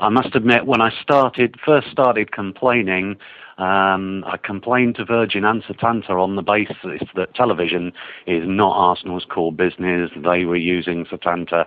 I 0.00 0.08
must 0.08 0.34
admit, 0.34 0.66
when 0.66 0.80
I 0.80 0.90
started, 1.00 1.54
first 1.64 1.92
started 1.92 2.32
complaining, 2.32 3.18
um, 3.58 4.24
I 4.26 4.36
complained 4.36 4.96
to 4.96 5.04
Virgin 5.04 5.44
and 5.44 5.62
Setanta 5.62 6.10
on 6.10 6.34
the 6.34 6.42
basis 6.42 7.06
that 7.14 7.34
television 7.36 7.92
is 8.26 8.42
not 8.46 8.76
Arsenal's 8.76 9.24
core 9.24 9.52
business. 9.52 10.10
They 10.16 10.44
were 10.44 10.56
using 10.56 11.04
Setanta 11.04 11.66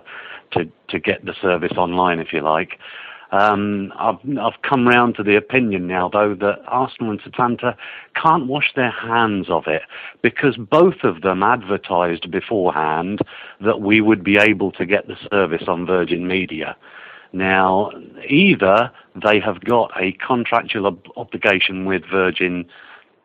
to, 0.52 0.68
to 0.88 0.98
get 0.98 1.24
the 1.24 1.34
service 1.40 1.72
online, 1.76 2.20
if 2.20 2.32
you 2.32 2.40
like. 2.40 2.78
Um, 3.30 3.92
I've, 3.96 4.16
I've 4.38 4.62
come 4.62 4.88
round 4.88 5.16
to 5.16 5.22
the 5.22 5.36
opinion 5.36 5.86
now, 5.86 6.08
though, 6.08 6.34
that 6.34 6.62
Arsenal 6.66 7.10
and 7.10 7.20
Setanta 7.20 7.76
can't 8.14 8.46
wash 8.46 8.72
their 8.74 8.90
hands 8.90 9.50
of 9.50 9.66
it 9.66 9.82
because 10.22 10.56
both 10.56 11.04
of 11.04 11.20
them 11.20 11.42
advertised 11.42 12.30
beforehand 12.30 13.20
that 13.60 13.82
we 13.82 14.00
would 14.00 14.24
be 14.24 14.38
able 14.38 14.72
to 14.72 14.86
get 14.86 15.08
the 15.08 15.16
service 15.30 15.64
on 15.68 15.84
Virgin 15.84 16.26
Media. 16.26 16.76
Now, 17.32 17.90
either 18.26 18.90
they 19.14 19.38
have 19.40 19.60
got 19.60 19.90
a 20.00 20.12
contractual 20.12 20.86
ob- 20.86 21.06
obligation 21.16 21.84
with 21.84 22.02
Virgin 22.10 22.64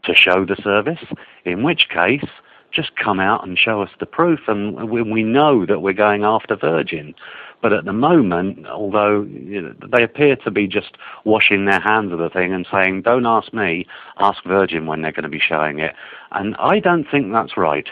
to 0.03 0.13
show 0.13 0.43
the 0.43 0.57
service, 0.61 1.03
in 1.45 1.63
which 1.63 1.87
case, 1.87 2.25
just 2.73 2.95
come 2.95 3.19
out 3.19 3.45
and 3.45 3.57
show 3.57 3.81
us 3.81 3.89
the 3.99 4.05
proof, 4.05 4.39
and 4.47 4.89
we, 4.89 5.01
we 5.01 5.23
know 5.23 5.65
that 5.65 5.81
we're 5.81 5.93
going 5.93 6.23
after 6.23 6.55
Virgin. 6.55 7.13
But 7.61 7.71
at 7.71 7.85
the 7.85 7.93
moment, 7.93 8.67
although 8.67 9.21
you 9.21 9.61
know, 9.61 9.73
they 9.89 10.03
appear 10.03 10.35
to 10.37 10.51
be 10.51 10.67
just 10.67 10.97
washing 11.23 11.65
their 11.65 11.79
hands 11.79 12.11
of 12.11 12.19
the 12.19 12.29
thing 12.29 12.51
and 12.53 12.67
saying, 12.69 13.03
don't 13.03 13.25
ask 13.25 13.53
me, 13.53 13.87
ask 14.17 14.43
Virgin 14.43 14.85
when 14.85 15.01
they're 15.01 15.13
going 15.13 15.23
to 15.23 15.29
be 15.29 15.39
showing 15.39 15.79
it. 15.79 15.95
And 16.31 16.55
I 16.57 16.79
don't 16.79 17.05
think 17.09 17.31
that's 17.31 17.55
right. 17.55 17.87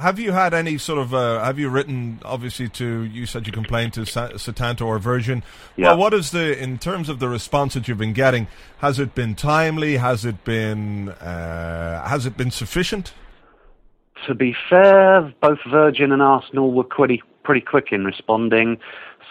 Have 0.00 0.18
you 0.18 0.32
had 0.32 0.54
any 0.54 0.78
sort 0.78 0.98
of? 0.98 1.12
Uh, 1.12 1.44
have 1.44 1.58
you 1.58 1.68
written, 1.68 2.20
obviously, 2.24 2.70
to 2.70 3.02
you 3.02 3.26
said 3.26 3.46
you 3.46 3.52
complained 3.52 3.92
to 3.92 4.00
Setanta 4.00 4.80
or 4.80 4.98
Virgin? 4.98 5.42
Yeah. 5.76 5.88
Well, 5.88 5.98
what 5.98 6.14
is 6.14 6.30
the 6.30 6.58
in 6.58 6.78
terms 6.78 7.10
of 7.10 7.18
the 7.18 7.28
response 7.28 7.74
that 7.74 7.86
you've 7.86 7.98
been 7.98 8.14
getting? 8.14 8.46
Has 8.78 8.98
it 8.98 9.14
been 9.14 9.34
timely? 9.34 9.98
Has 9.98 10.24
it 10.24 10.42
been? 10.42 11.10
Uh, 11.10 12.08
has 12.08 12.24
it 12.24 12.34
been 12.38 12.50
sufficient? 12.50 13.12
To 14.26 14.34
be 14.34 14.54
fair, 14.68 15.32
both 15.40 15.58
Virgin 15.70 16.12
and 16.12 16.22
Arsenal 16.22 16.72
were 16.72 16.84
pretty 16.84 17.22
pretty 17.42 17.60
quick 17.60 17.88
in 17.90 18.04
responding. 18.04 18.78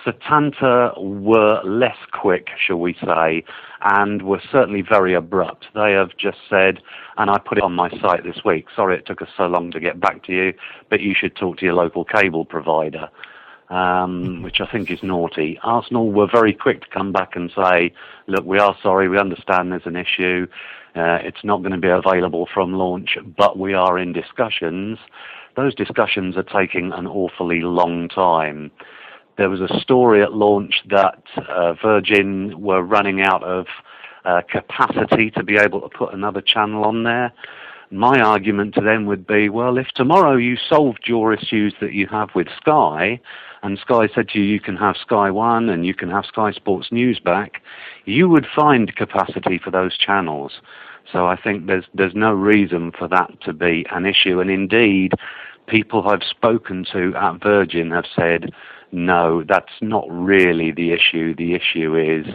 Setanta 0.05 0.93
were 0.97 1.61
less 1.63 1.97
quick, 2.11 2.47
shall 2.57 2.79
we 2.79 2.95
say, 3.05 3.43
and 3.81 4.21
were 4.23 4.41
certainly 4.51 4.81
very 4.81 5.13
abrupt. 5.13 5.67
They 5.75 5.91
have 5.91 6.15
just 6.17 6.37
said, 6.49 6.79
and 7.17 7.29
I 7.29 7.37
put 7.37 7.57
it 7.57 7.63
on 7.63 7.73
my 7.73 7.89
site 8.01 8.23
this 8.23 8.43
week, 8.43 8.67
sorry 8.75 8.97
it 8.97 9.05
took 9.05 9.21
us 9.21 9.29
so 9.35 9.47
long 9.47 9.71
to 9.71 9.79
get 9.79 9.99
back 9.99 10.23
to 10.25 10.33
you, 10.33 10.53
but 10.89 11.01
you 11.01 11.13
should 11.13 11.35
talk 11.35 11.57
to 11.57 11.65
your 11.65 11.75
local 11.75 12.05
cable 12.05 12.45
provider, 12.45 13.09
um, 13.69 14.41
which 14.41 14.61
I 14.61 14.65
think 14.65 14.89
is 14.89 15.03
naughty. 15.03 15.59
Arsenal 15.63 16.11
were 16.11 16.27
very 16.27 16.53
quick 16.53 16.81
to 16.81 16.89
come 16.89 17.11
back 17.11 17.35
and 17.35 17.51
say, 17.55 17.93
look, 18.27 18.45
we 18.45 18.57
are 18.57 18.75
sorry, 18.81 19.09
we 19.09 19.19
understand 19.19 19.71
there's 19.71 19.85
an 19.85 19.97
issue. 19.97 20.47
Uh, 20.95 21.19
it's 21.21 21.43
not 21.43 21.59
going 21.59 21.71
to 21.71 21.77
be 21.77 21.89
available 21.89 22.47
from 22.53 22.73
launch, 22.73 23.17
but 23.37 23.57
we 23.57 23.73
are 23.73 23.97
in 23.97 24.13
discussions. 24.13 24.97
Those 25.55 25.75
discussions 25.75 26.35
are 26.37 26.43
taking 26.43 26.91
an 26.93 27.07
awfully 27.07 27.61
long 27.61 28.09
time 28.09 28.71
there 29.39 29.49
was 29.49 29.61
a 29.61 29.79
story 29.79 30.21
at 30.21 30.33
launch 30.33 30.83
that 30.89 31.23
uh, 31.47 31.73
Virgin 31.81 32.59
were 32.59 32.83
running 32.83 33.21
out 33.21 33.41
of 33.41 33.67
uh, 34.25 34.41
capacity 34.49 35.31
to 35.31 35.43
be 35.43 35.55
able 35.55 35.79
to 35.79 35.87
put 35.87 36.13
another 36.13 36.41
channel 36.41 36.83
on 36.83 37.03
there. 37.03 37.31
My 37.89 38.19
argument 38.19 38.75
to 38.75 38.81
them 38.81 39.05
would 39.05 39.25
be, 39.25 39.47
well, 39.47 39.77
if 39.77 39.87
tomorrow 39.95 40.35
you 40.35 40.57
solved 40.57 41.05
your 41.07 41.33
issues 41.33 41.73
that 41.79 41.93
you 41.93 42.05
have 42.07 42.29
with 42.35 42.47
Sky, 42.57 43.21
and 43.63 43.77
Sky 43.79 44.07
said 44.13 44.29
to 44.29 44.39
you, 44.39 44.45
you 44.45 44.59
can 44.59 44.77
have 44.77 44.95
Sky 44.97 45.29
One 45.31 45.69
and 45.69 45.85
you 45.85 45.93
can 45.93 46.09
have 46.09 46.25
Sky 46.25 46.51
Sports 46.51 46.91
News 46.91 47.19
back, 47.19 47.61
you 48.05 48.29
would 48.29 48.47
find 48.55 48.95
capacity 48.95 49.57
for 49.57 49.71
those 49.71 49.97
channels. 49.97 50.53
So 51.11 51.25
I 51.27 51.35
think 51.35 51.67
there's 51.67 51.85
there's 51.93 52.15
no 52.15 52.31
reason 52.33 52.91
for 52.91 53.07
that 53.07 53.41
to 53.41 53.53
be 53.53 53.85
an 53.91 54.05
issue. 54.05 54.39
And 54.39 54.49
indeed, 54.49 55.13
people 55.67 56.07
I've 56.07 56.23
spoken 56.23 56.85
to 56.91 57.13
at 57.15 57.41
Virgin 57.41 57.91
have 57.91 58.05
said 58.15 58.51
no, 58.91 59.43
that's 59.47 59.73
not 59.81 60.05
really 60.09 60.71
the 60.71 60.93
issue. 60.93 61.35
The 61.35 61.53
issue 61.53 61.95
is 61.95 62.25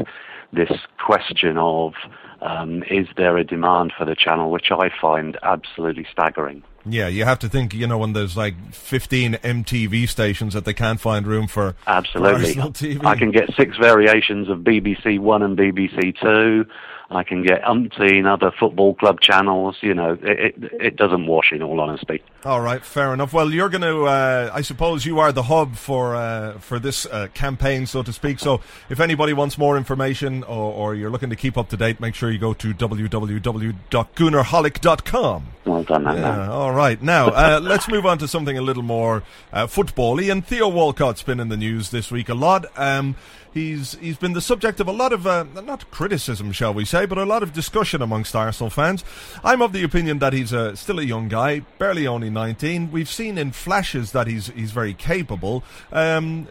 this 0.52 0.70
question 1.04 1.58
of 1.58 1.94
um, 2.42 2.84
is 2.90 3.08
there 3.16 3.36
a 3.36 3.44
demand 3.44 3.92
for 3.96 4.04
the 4.04 4.14
channel, 4.14 4.50
which 4.50 4.70
I 4.70 4.90
find 5.00 5.38
absolutely 5.42 6.06
staggering. 6.10 6.62
Yeah, 6.86 7.08
you 7.08 7.24
have 7.24 7.38
to 7.40 7.48
think, 7.48 7.74
you 7.74 7.86
know, 7.86 7.98
when 7.98 8.12
there's 8.12 8.36
like 8.36 8.54
15 8.72 9.34
MTV 9.34 10.08
stations 10.08 10.54
that 10.54 10.64
they 10.64 10.74
can't 10.74 11.00
find 11.00 11.26
room 11.26 11.46
for. 11.46 11.74
Absolutely. 11.86 12.54
For 12.54 13.06
I 13.06 13.16
can 13.16 13.30
get 13.30 13.54
six 13.56 13.76
variations 13.76 14.48
of 14.48 14.60
BBC 14.60 15.18
One 15.18 15.42
and 15.42 15.56
BBC 15.56 16.18
Two. 16.20 16.66
I 17.10 17.22
can 17.22 17.42
get 17.42 17.60
umpteen 17.62 18.26
other 18.26 18.50
football 18.58 18.94
club 18.94 19.20
channels. 19.20 19.76
You 19.82 19.92
know, 19.94 20.18
it, 20.22 20.22
it, 20.22 20.54
it 20.80 20.96
doesn't 20.96 21.26
wash, 21.26 21.52
in 21.52 21.62
all 21.62 21.78
honesty. 21.80 22.22
All 22.44 22.60
right, 22.60 22.84
fair 22.84 23.14
enough. 23.14 23.32
Well, 23.32 23.52
you're 23.52 23.68
going 23.68 23.82
to, 23.82 24.04
uh, 24.04 24.50
I 24.52 24.62
suppose, 24.62 25.06
you 25.06 25.20
are 25.20 25.30
the 25.30 25.44
hub 25.44 25.76
for 25.76 26.16
uh, 26.16 26.58
for 26.58 26.78
this 26.78 27.06
uh, 27.06 27.28
campaign, 27.34 27.86
so 27.86 28.02
to 28.02 28.12
speak. 28.12 28.40
So, 28.40 28.60
if 28.88 29.00
anybody 29.00 29.32
wants 29.32 29.58
more 29.58 29.76
information 29.76 30.42
or, 30.44 30.72
or, 30.72 30.94
you're 30.94 31.10
looking 31.10 31.30
to 31.30 31.36
keep 31.36 31.58
up 31.58 31.68
to 31.70 31.76
date, 31.76 31.98
make 32.00 32.14
sure 32.14 32.30
you 32.30 32.38
go 32.38 32.54
to 32.54 32.72
www.goonerholic.com. 32.74 35.53
Well 35.74 35.82
done, 35.82 36.04
man. 36.04 36.18
Yeah, 36.18 36.50
all 36.50 36.72
right. 36.72 37.02
Now, 37.02 37.30
uh, 37.30 37.58
let's 37.62 37.88
move 37.88 38.06
on 38.06 38.18
to 38.18 38.28
something 38.28 38.56
a 38.56 38.62
little 38.62 38.84
more 38.84 39.24
uh, 39.52 39.66
football-y. 39.66 40.30
And 40.30 40.46
Theo 40.46 40.68
Walcott's 40.68 41.24
been 41.24 41.40
in 41.40 41.48
the 41.48 41.56
news 41.56 41.90
this 41.90 42.12
week 42.12 42.28
a 42.28 42.34
lot. 42.34 42.66
Um, 42.78 43.16
He's 43.52 43.96
he's 44.00 44.16
been 44.16 44.32
the 44.32 44.40
subject 44.40 44.80
of 44.80 44.88
a 44.88 44.92
lot 44.92 45.12
of 45.12 45.28
uh, 45.28 45.44
not 45.44 45.88
criticism, 45.92 46.50
shall 46.50 46.74
we 46.74 46.84
say, 46.84 47.06
but 47.06 47.18
a 47.18 47.24
lot 47.24 47.44
of 47.44 47.52
discussion 47.52 48.02
amongst 48.02 48.34
Arsenal 48.34 48.68
fans. 48.68 49.04
I'm 49.44 49.62
of 49.62 49.72
the 49.72 49.84
opinion 49.84 50.18
that 50.18 50.32
he's 50.32 50.52
a, 50.52 50.74
still 50.74 50.98
a 50.98 51.04
young 51.04 51.28
guy, 51.28 51.60
barely 51.78 52.04
only 52.04 52.30
19. 52.30 52.90
We've 52.90 53.08
seen 53.08 53.38
in 53.38 53.52
flashes 53.52 54.10
that 54.10 54.26
he's 54.26 54.48
he's 54.48 54.72
very 54.72 54.92
capable. 54.92 55.62
Um, 55.92 56.46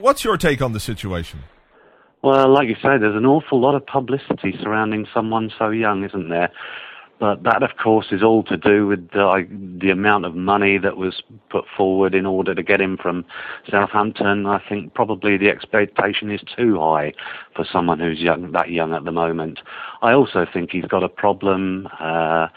what's 0.00 0.24
your 0.24 0.36
take 0.36 0.60
on 0.60 0.72
the 0.72 0.80
situation? 0.80 1.44
Well, 2.22 2.52
like 2.52 2.66
you 2.66 2.74
say, 2.74 2.98
there's 2.98 3.14
an 3.14 3.26
awful 3.26 3.60
lot 3.60 3.76
of 3.76 3.86
publicity 3.86 4.58
surrounding 4.60 5.06
someone 5.14 5.52
so 5.56 5.70
young, 5.70 6.02
isn't 6.02 6.28
there? 6.28 6.50
But 7.22 7.44
that, 7.44 7.62
of 7.62 7.76
course, 7.80 8.06
is 8.10 8.20
all 8.20 8.42
to 8.42 8.56
do 8.56 8.88
with 8.88 9.10
the, 9.10 9.46
the 9.80 9.90
amount 9.90 10.24
of 10.24 10.34
money 10.34 10.76
that 10.78 10.96
was 10.96 11.22
put 11.50 11.66
forward 11.76 12.16
in 12.16 12.26
order 12.26 12.52
to 12.52 12.64
get 12.64 12.80
him 12.80 12.96
from 13.00 13.24
Southampton. 13.70 14.44
I 14.44 14.60
think 14.68 14.92
probably 14.92 15.36
the 15.36 15.48
expectation 15.48 16.32
is 16.32 16.40
too 16.56 16.80
high 16.80 17.12
for 17.54 17.64
someone 17.64 18.00
who's 18.00 18.18
young, 18.18 18.50
that 18.50 18.70
young 18.70 18.92
at 18.92 19.04
the 19.04 19.12
moment. 19.12 19.60
I 20.02 20.14
also 20.14 20.44
think 20.52 20.72
he's 20.72 20.86
got 20.86 21.04
a 21.04 21.08
problem. 21.08 21.86
Uh, 22.00 22.48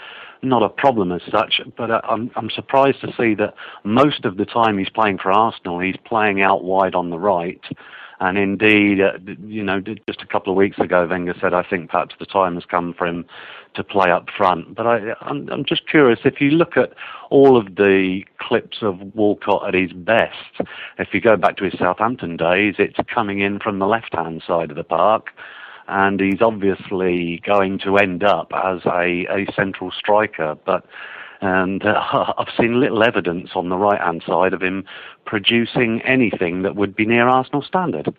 not 0.42 0.64
a 0.64 0.70
problem 0.70 1.12
as 1.12 1.22
such, 1.30 1.62
but 1.78 1.92
uh, 1.92 2.02
I'm, 2.04 2.32
I'm 2.36 2.50
surprised 2.50 3.02
to 3.02 3.14
see 3.16 3.36
that 3.36 3.54
most 3.84 4.26
of 4.26 4.38
the 4.38 4.46
time 4.46 4.80
he's 4.80 4.90
playing 4.90 5.20
for 5.20 5.32
Arsenal, 5.32 5.80
he's 5.80 5.98
playing 6.06 6.42
out 6.42 6.64
wide 6.64 6.96
on 6.96 7.12
the 7.12 7.20
right 7.20 7.62
and 8.20 8.38
indeed, 8.38 9.02
uh, 9.02 9.14
you 9.46 9.64
know, 9.64 9.82
just 9.82 10.22
a 10.22 10.26
couple 10.26 10.52
of 10.52 10.58
weeks 10.58 10.80
ago, 10.80 11.06
Wenger 11.06 11.36
said, 11.40 11.54
I 11.54 11.64
think 11.64 11.90
perhaps 11.90 12.16
the 12.18 12.26
time 12.26 12.56
has 12.56 12.64
come 12.66 12.94
for 12.94 13.06
him 13.06 13.26
to 13.76 13.84
play 13.84 14.12
up 14.12 14.30
front. 14.36 14.76
But 14.76 14.88
I, 14.88 15.14
I'm, 15.22 15.50
I'm 15.50 15.66
just 15.66 15.88
curious, 15.88 16.20
if 16.26 16.42
you 16.42 16.52
look 16.52 16.78
at 16.78 16.94
all 17.30 17.58
of 17.58 17.76
the 17.76 18.24
clips 18.40 18.78
of 18.82 19.00
Walcott 19.16 19.68
at 19.68 19.74
his 19.74 19.94
best, 19.94 20.62
if 20.98 21.14
you 21.14 21.22
go 21.22 21.38
back 21.38 21.58
to 21.58 21.66
his 21.66 21.78
Southampton 21.78 22.38
days, 22.38 22.76
it's 22.80 22.98
coming 23.14 23.40
in 23.40 23.60
from 23.60 23.80
the 23.80 23.88
left-hand 23.88 24.44
side 24.46 24.70
of 24.72 24.78
the 24.78 24.84
park 24.84 25.32
and 25.88 26.20
he's 26.20 26.42
obviously 26.42 27.42
going 27.46 27.78
to 27.80 27.98
end 27.98 28.24
up 28.24 28.52
as 28.54 28.80
a, 28.86 29.26
a 29.30 29.46
central 29.56 29.92
striker. 29.92 30.58
But 30.66 30.86
and 31.42 31.86
uh, 31.86 32.34
I've 32.38 32.54
seen 32.58 32.80
little 32.80 33.04
evidence 33.04 33.52
on 33.56 33.70
the 33.70 33.78
right 33.78 34.02
hand 34.02 34.24
side 34.26 34.54
of 34.54 34.62
him 34.62 34.86
producing 35.26 36.02
anything 36.02 36.64
that 36.64 36.76
would 36.76 36.96
be 36.96 37.06
near 37.06 37.28
Arsenal 37.28 37.62
standard. 37.62 38.14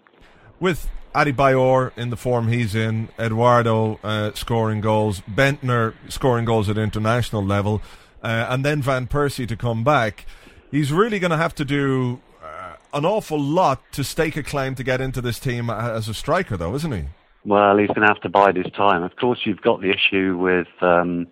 With 0.59 0.89
Adebayor 1.15 1.93
in 1.97 2.11
the 2.11 2.17
form 2.17 2.49
he's 2.49 2.75
in, 2.75 3.09
Eduardo 3.19 3.99
uh, 4.03 4.33
scoring 4.35 4.81
goals, 4.81 5.21
Bendtner 5.23 5.95
scoring 6.09 6.45
goals 6.45 6.69
at 6.69 6.79
international 6.79 7.45
level, 7.45 7.83
uh, 8.23 8.47
and 8.49 8.65
then 8.65 8.83
Van 8.83 9.07
Persie 9.07 9.47
to 9.49 9.57
come 9.57 9.85
back, 9.85 10.27
he's 10.71 10.93
really 10.93 11.19
going 11.19 11.31
to 11.31 11.37
have 11.37 11.55
to 11.57 11.65
do 11.65 12.21
uh, 12.43 12.75
an 12.93 13.05
awful 13.05 13.41
lot 13.41 13.81
to 13.93 14.03
stake 14.05 14.37
a 14.37 14.43
claim 14.43 14.75
to 14.75 14.85
get 14.85 15.01
into 15.01 15.21
this 15.21 15.39
team 15.39 15.71
as 15.71 16.09
a 16.09 16.15
striker, 16.15 16.57
though, 16.57 16.75
isn't 16.75 16.93
he? 16.93 17.05
Well, 17.45 17.79
he's 17.79 17.89
going 17.89 18.01
to 18.01 18.09
have 18.09 18.21
to 18.23 18.29
bide 18.29 18.57
his 18.57 18.73
time. 18.73 19.03
Of 19.03 19.15
course, 19.17 19.41
you've 19.45 19.63
got 19.63 19.81
the 19.81 19.91
issue 19.91 20.37
with. 20.37 20.69
Um, 20.81 21.29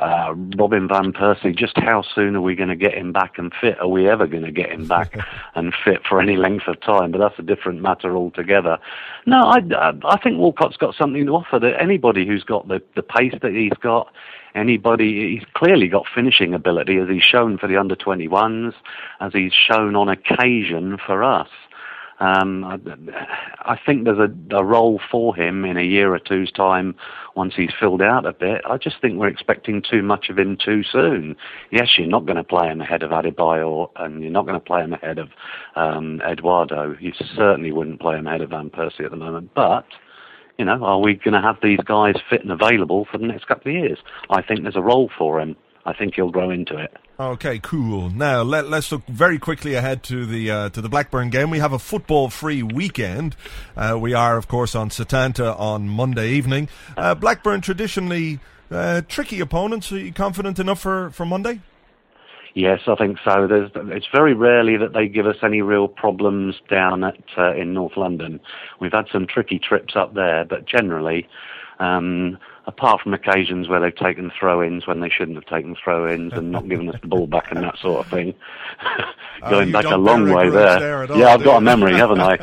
uh, 0.00 0.34
Robin 0.56 0.88
van 0.88 1.12
Persie, 1.12 1.56
just 1.56 1.76
how 1.76 2.02
soon 2.14 2.34
are 2.36 2.40
we 2.40 2.54
going 2.54 2.68
to 2.68 2.76
get 2.76 2.94
him 2.94 3.12
back 3.12 3.38
and 3.38 3.52
fit? 3.60 3.78
Are 3.80 3.88
we 3.88 4.08
ever 4.08 4.26
going 4.26 4.44
to 4.44 4.52
get 4.52 4.70
him 4.70 4.86
back 4.86 5.16
and 5.54 5.74
fit 5.84 6.00
for 6.08 6.20
any 6.20 6.36
length 6.36 6.66
of 6.68 6.80
time? 6.80 7.10
But 7.12 7.18
that's 7.18 7.38
a 7.38 7.42
different 7.42 7.82
matter 7.82 8.16
altogether. 8.16 8.78
No, 9.26 9.42
I, 9.44 9.58
I 10.04 10.18
think 10.18 10.38
Walcott's 10.38 10.76
got 10.76 10.94
something 10.94 11.26
to 11.26 11.32
offer 11.32 11.58
that 11.58 11.80
anybody 11.80 12.26
who's 12.26 12.44
got 12.44 12.68
the, 12.68 12.82
the 12.96 13.02
pace 13.02 13.34
that 13.42 13.52
he's 13.52 13.76
got, 13.82 14.08
anybody, 14.54 15.36
he's 15.38 15.46
clearly 15.54 15.88
got 15.88 16.06
finishing 16.14 16.54
ability 16.54 16.96
as 16.96 17.08
he's 17.08 17.22
shown 17.22 17.58
for 17.58 17.66
the 17.66 17.76
under 17.76 17.96
21s, 17.96 18.72
as 19.20 19.32
he's 19.32 19.52
shown 19.52 19.96
on 19.96 20.08
occasion 20.08 20.98
for 21.04 21.22
us. 21.22 21.48
Um, 22.20 22.64
I, 22.64 22.78
I, 23.72 23.78
think 23.84 24.04
there's 24.04 24.18
a, 24.18 24.54
a, 24.54 24.62
role 24.62 25.00
for 25.10 25.34
him 25.34 25.64
in 25.64 25.78
a 25.78 25.82
year 25.82 26.14
or 26.14 26.18
two's 26.18 26.52
time 26.52 26.94
once 27.34 27.54
he's 27.56 27.70
filled 27.80 28.02
out 28.02 28.26
a 28.26 28.34
bit. 28.34 28.60
I 28.68 28.76
just 28.76 29.00
think 29.00 29.18
we're 29.18 29.28
expecting 29.28 29.80
too 29.82 30.02
much 30.02 30.28
of 30.28 30.38
him 30.38 30.58
too 30.62 30.82
soon. 30.82 31.34
Yes, 31.70 31.96
you're 31.96 32.06
not 32.06 32.26
going 32.26 32.36
to 32.36 32.44
play 32.44 32.68
him 32.68 32.82
ahead 32.82 33.02
of 33.02 33.10
Adebayor 33.10 33.88
and 33.96 34.22
you're 34.22 34.30
not 34.30 34.44
going 34.44 34.60
to 34.60 34.64
play 34.64 34.82
him 34.82 34.92
ahead 34.92 35.18
of 35.18 35.30
um, 35.76 36.20
Eduardo. 36.20 36.94
You 37.00 37.14
certainly 37.34 37.72
wouldn't 37.72 38.00
play 38.00 38.18
him 38.18 38.26
ahead 38.26 38.42
of 38.42 38.50
Van 38.50 38.68
Persie 38.68 39.06
at 39.06 39.10
the 39.10 39.16
moment. 39.16 39.52
But, 39.54 39.86
you 40.58 40.66
know, 40.66 40.84
are 40.84 41.00
we 41.00 41.14
going 41.14 41.32
to 41.32 41.40
have 41.40 41.56
these 41.62 41.80
guys 41.86 42.16
fit 42.28 42.42
and 42.42 42.52
available 42.52 43.06
for 43.10 43.16
the 43.16 43.26
next 43.26 43.46
couple 43.48 43.72
of 43.72 43.82
years? 43.82 43.98
I 44.28 44.42
think 44.42 44.62
there's 44.62 44.76
a 44.76 44.82
role 44.82 45.10
for 45.16 45.40
him. 45.40 45.56
I 45.84 45.92
think 45.92 46.14
he'll 46.14 46.30
grow 46.30 46.50
into 46.50 46.76
it. 46.76 46.94
Okay, 47.18 47.58
cool. 47.58 48.10
Now 48.10 48.42
let, 48.42 48.66
us 48.66 48.90
look 48.92 49.06
very 49.06 49.38
quickly 49.38 49.74
ahead 49.74 50.02
to 50.04 50.24
the 50.24 50.50
uh, 50.50 50.68
to 50.70 50.80
the 50.80 50.88
Blackburn 50.88 51.30
game. 51.30 51.50
We 51.50 51.58
have 51.58 51.72
a 51.72 51.78
football-free 51.78 52.62
weekend. 52.62 53.36
Uh, 53.76 53.98
we 54.00 54.14
are, 54.14 54.36
of 54.36 54.48
course, 54.48 54.74
on 54.74 54.88
Setanta 54.88 55.58
on 55.58 55.88
Monday 55.88 56.30
evening. 56.30 56.68
Uh, 56.96 57.14
Blackburn 57.14 57.60
traditionally 57.60 58.40
uh, 58.70 59.02
tricky 59.08 59.40
opponents. 59.40 59.92
Are 59.92 59.98
you 59.98 60.12
confident 60.12 60.58
enough 60.58 60.80
for, 60.80 61.10
for 61.10 61.26
Monday? 61.26 61.60
Yes, 62.54 62.80
I 62.86 62.94
think 62.96 63.18
so. 63.24 63.46
There's, 63.46 63.70
it's 63.74 64.08
very 64.12 64.34
rarely 64.34 64.76
that 64.76 64.92
they 64.92 65.06
give 65.06 65.26
us 65.26 65.36
any 65.42 65.62
real 65.62 65.88
problems 65.88 66.56
down 66.68 67.04
at 67.04 67.18
uh, 67.38 67.54
in 67.54 67.74
North 67.74 67.96
London. 67.96 68.40
We've 68.80 68.92
had 68.92 69.06
some 69.12 69.26
tricky 69.26 69.58
trips 69.58 69.94
up 69.94 70.14
there, 70.14 70.44
but 70.44 70.66
generally. 70.66 71.28
Um, 71.78 72.38
apart 72.70 73.00
from 73.00 73.12
occasions 73.12 73.68
where 73.68 73.80
they've 73.80 73.96
taken 73.96 74.30
throw-ins 74.38 74.86
when 74.86 75.00
they 75.00 75.08
shouldn't 75.08 75.36
have 75.36 75.46
taken 75.46 75.74
throw-ins 75.82 76.32
and 76.32 76.52
not 76.52 76.68
given 76.68 76.88
us 76.88 77.00
the 77.02 77.08
ball 77.08 77.26
back 77.26 77.50
and 77.50 77.64
that 77.64 77.76
sort 77.78 78.06
of 78.06 78.10
thing. 78.12 78.32
Going 79.50 79.72
back 79.72 79.86
a 79.86 79.96
long 79.96 80.32
way 80.32 80.50
there. 80.50 80.78
there 80.78 81.10
all, 81.10 81.18
yeah, 81.18 81.34
I've 81.34 81.42
got 81.42 81.56
a 81.56 81.60
memory, 81.60 81.94
haven't 81.94 82.20
I? 82.20 82.36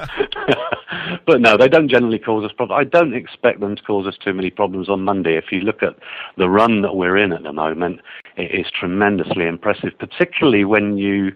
but 1.26 1.40
no, 1.40 1.56
they 1.56 1.70
don't 1.70 1.88
generally 1.88 2.20
cause 2.20 2.44
us 2.44 2.52
problems. 2.52 2.78
I 2.78 2.90
don't 2.90 3.14
expect 3.14 3.62
them 3.62 3.78
to 3.78 3.82
cause 3.84 4.06
us 4.06 4.18
too 4.18 4.34
many 4.34 4.50
problems 4.50 4.90
on 4.90 5.02
Monday. 5.02 5.38
If 5.38 5.46
you 5.52 5.62
look 5.62 5.82
at 5.82 5.96
the 6.36 6.50
run 6.50 6.82
that 6.82 6.96
we're 6.96 7.18
in 7.18 7.32
at 7.32 7.44
the 7.44 7.54
moment, 7.54 8.02
it 8.36 8.52
is 8.52 8.70
tremendously 8.72 9.46
impressive, 9.46 9.98
particularly 9.98 10.66
when 10.66 10.98
you 10.98 11.32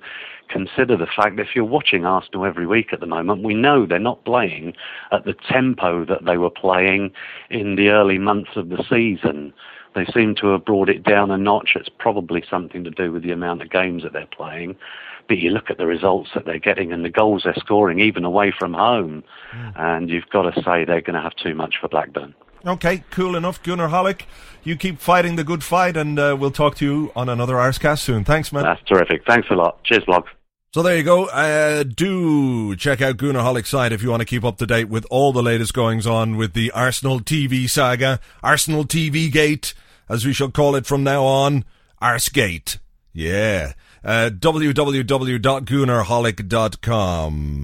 consider 0.51 0.98
the 0.98 1.08
fact 1.08 1.38
that 1.38 1.48
if 1.48 1.55
you're 1.55 1.65
watching 1.65 2.05
Arsenal 2.05 2.46
every 2.46 2.67
week 2.67 2.93
at 2.93 3.00
the 3.00 3.05
moment, 3.05 3.43
we 3.43 3.53
know 3.53 3.86
they're 3.86 4.00
not 4.00 4.24
playing 4.25 4.74
at 5.12 5.25
the 5.25 5.34
tempo 5.34 6.05
that 6.05 6.25
they 6.25 6.38
were 6.38 6.50
playing 6.50 7.12
in 7.50 7.75
the 7.75 7.89
early 7.89 8.17
months 8.17 8.51
of 8.55 8.70
the 8.70 8.84
season. 8.89 9.53
They 9.96 10.05
seem 10.05 10.36
to 10.36 10.48
have 10.48 10.65
brought 10.65 10.89
it 10.89 11.03
down 11.03 11.31
a 11.31 11.38
notch. 11.38 11.72
It's 11.75 11.89
probably 11.89 12.43
something 12.50 12.84
to 12.84 12.91
do 12.91 13.12
with 13.12 13.24
the 13.24 13.31
amount 13.31 13.62
of 13.62 13.70
games 13.70 14.03
that 14.03 14.13
they're 14.13 14.25
playing. 14.25 14.75
But 15.27 15.38
you 15.38 15.50
look 15.50 15.70
at 15.70 15.77
the 15.77 15.86
results 15.86 16.31
that 16.34 16.46
they're 16.46 16.60
getting 16.60 16.91
and 16.91 17.05
the 17.05 17.10
goals 17.10 17.43
they're 17.43 17.55
scoring, 17.55 18.00
even 18.00 18.25
away 18.25 18.53
from 18.58 18.74
home, 18.74 19.24
mm. 19.53 19.74
and 19.75 20.10
you've 20.10 20.29
got 20.29 20.43
to 20.43 20.62
say 20.62 20.86
they're 20.86 21.01
going 21.01 21.15
to 21.15 21.22
have 21.22 21.36
too 21.36 21.55
much 21.55 21.75
for 21.79 21.88
Blackburn. 21.88 22.34
Okay, 22.65 23.03
cool 23.10 23.36
enough, 23.36 23.62
Goonerholic. 23.63 24.24
You 24.63 24.75
keep 24.75 25.00
fighting 25.00 25.36
the 25.36 25.43
good 25.43 25.63
fight, 25.63 25.98
and 25.98 26.20
uh, 26.20 26.38
we'll 26.39 26.51
talk 26.51 26.75
to 26.75 26.86
you 26.86 27.12
on 27.15 27.27
another 27.27 27.55
Arsecast 27.55 28.00
soon. 28.00 28.24
Thanks, 28.24 28.51
man. 28.51 28.63
That's 28.63 28.84
terrific. 28.84 29.25
Thanks 29.25 29.48
a 29.50 29.55
lot. 29.55 29.84
Cheers, 29.84 30.03
vlog. 30.03 30.25
So 30.74 30.82
there 30.82 30.96
you 30.96 31.04
go. 31.04 31.25
Uh, 31.25 31.84
do 31.84 32.78
check 32.78 33.01
out 33.01 33.18
Goonerholic's 33.18 33.68
site 33.68 33.92
if 33.92 34.01
you 34.01 34.10
want 34.10 34.22
to 34.22 34.25
keep 34.25 34.46
up 34.46 34.58
to 34.60 34.66
date 34.66 34.88
with 34.88 35.06
all 35.10 35.34
the 35.34 35.44
latest 35.44 35.74
goings 35.74 36.08
on 36.08 36.38
with 36.38 36.54
the 36.54 36.72
Arsenal 36.72 37.20
TV 37.20 37.70
saga, 37.70 38.22
Arsenal 38.42 38.86
TV 38.86 39.30
Gate, 39.30 39.74
as 40.08 40.25
we 40.25 40.32
shall 40.32 40.50
call 40.50 40.75
it 40.75 40.86
from 40.86 41.04
now 41.04 41.25
on, 41.25 41.66
Arsgate. 42.01 42.78
Yeah. 43.12 43.74
Uh. 44.01 44.30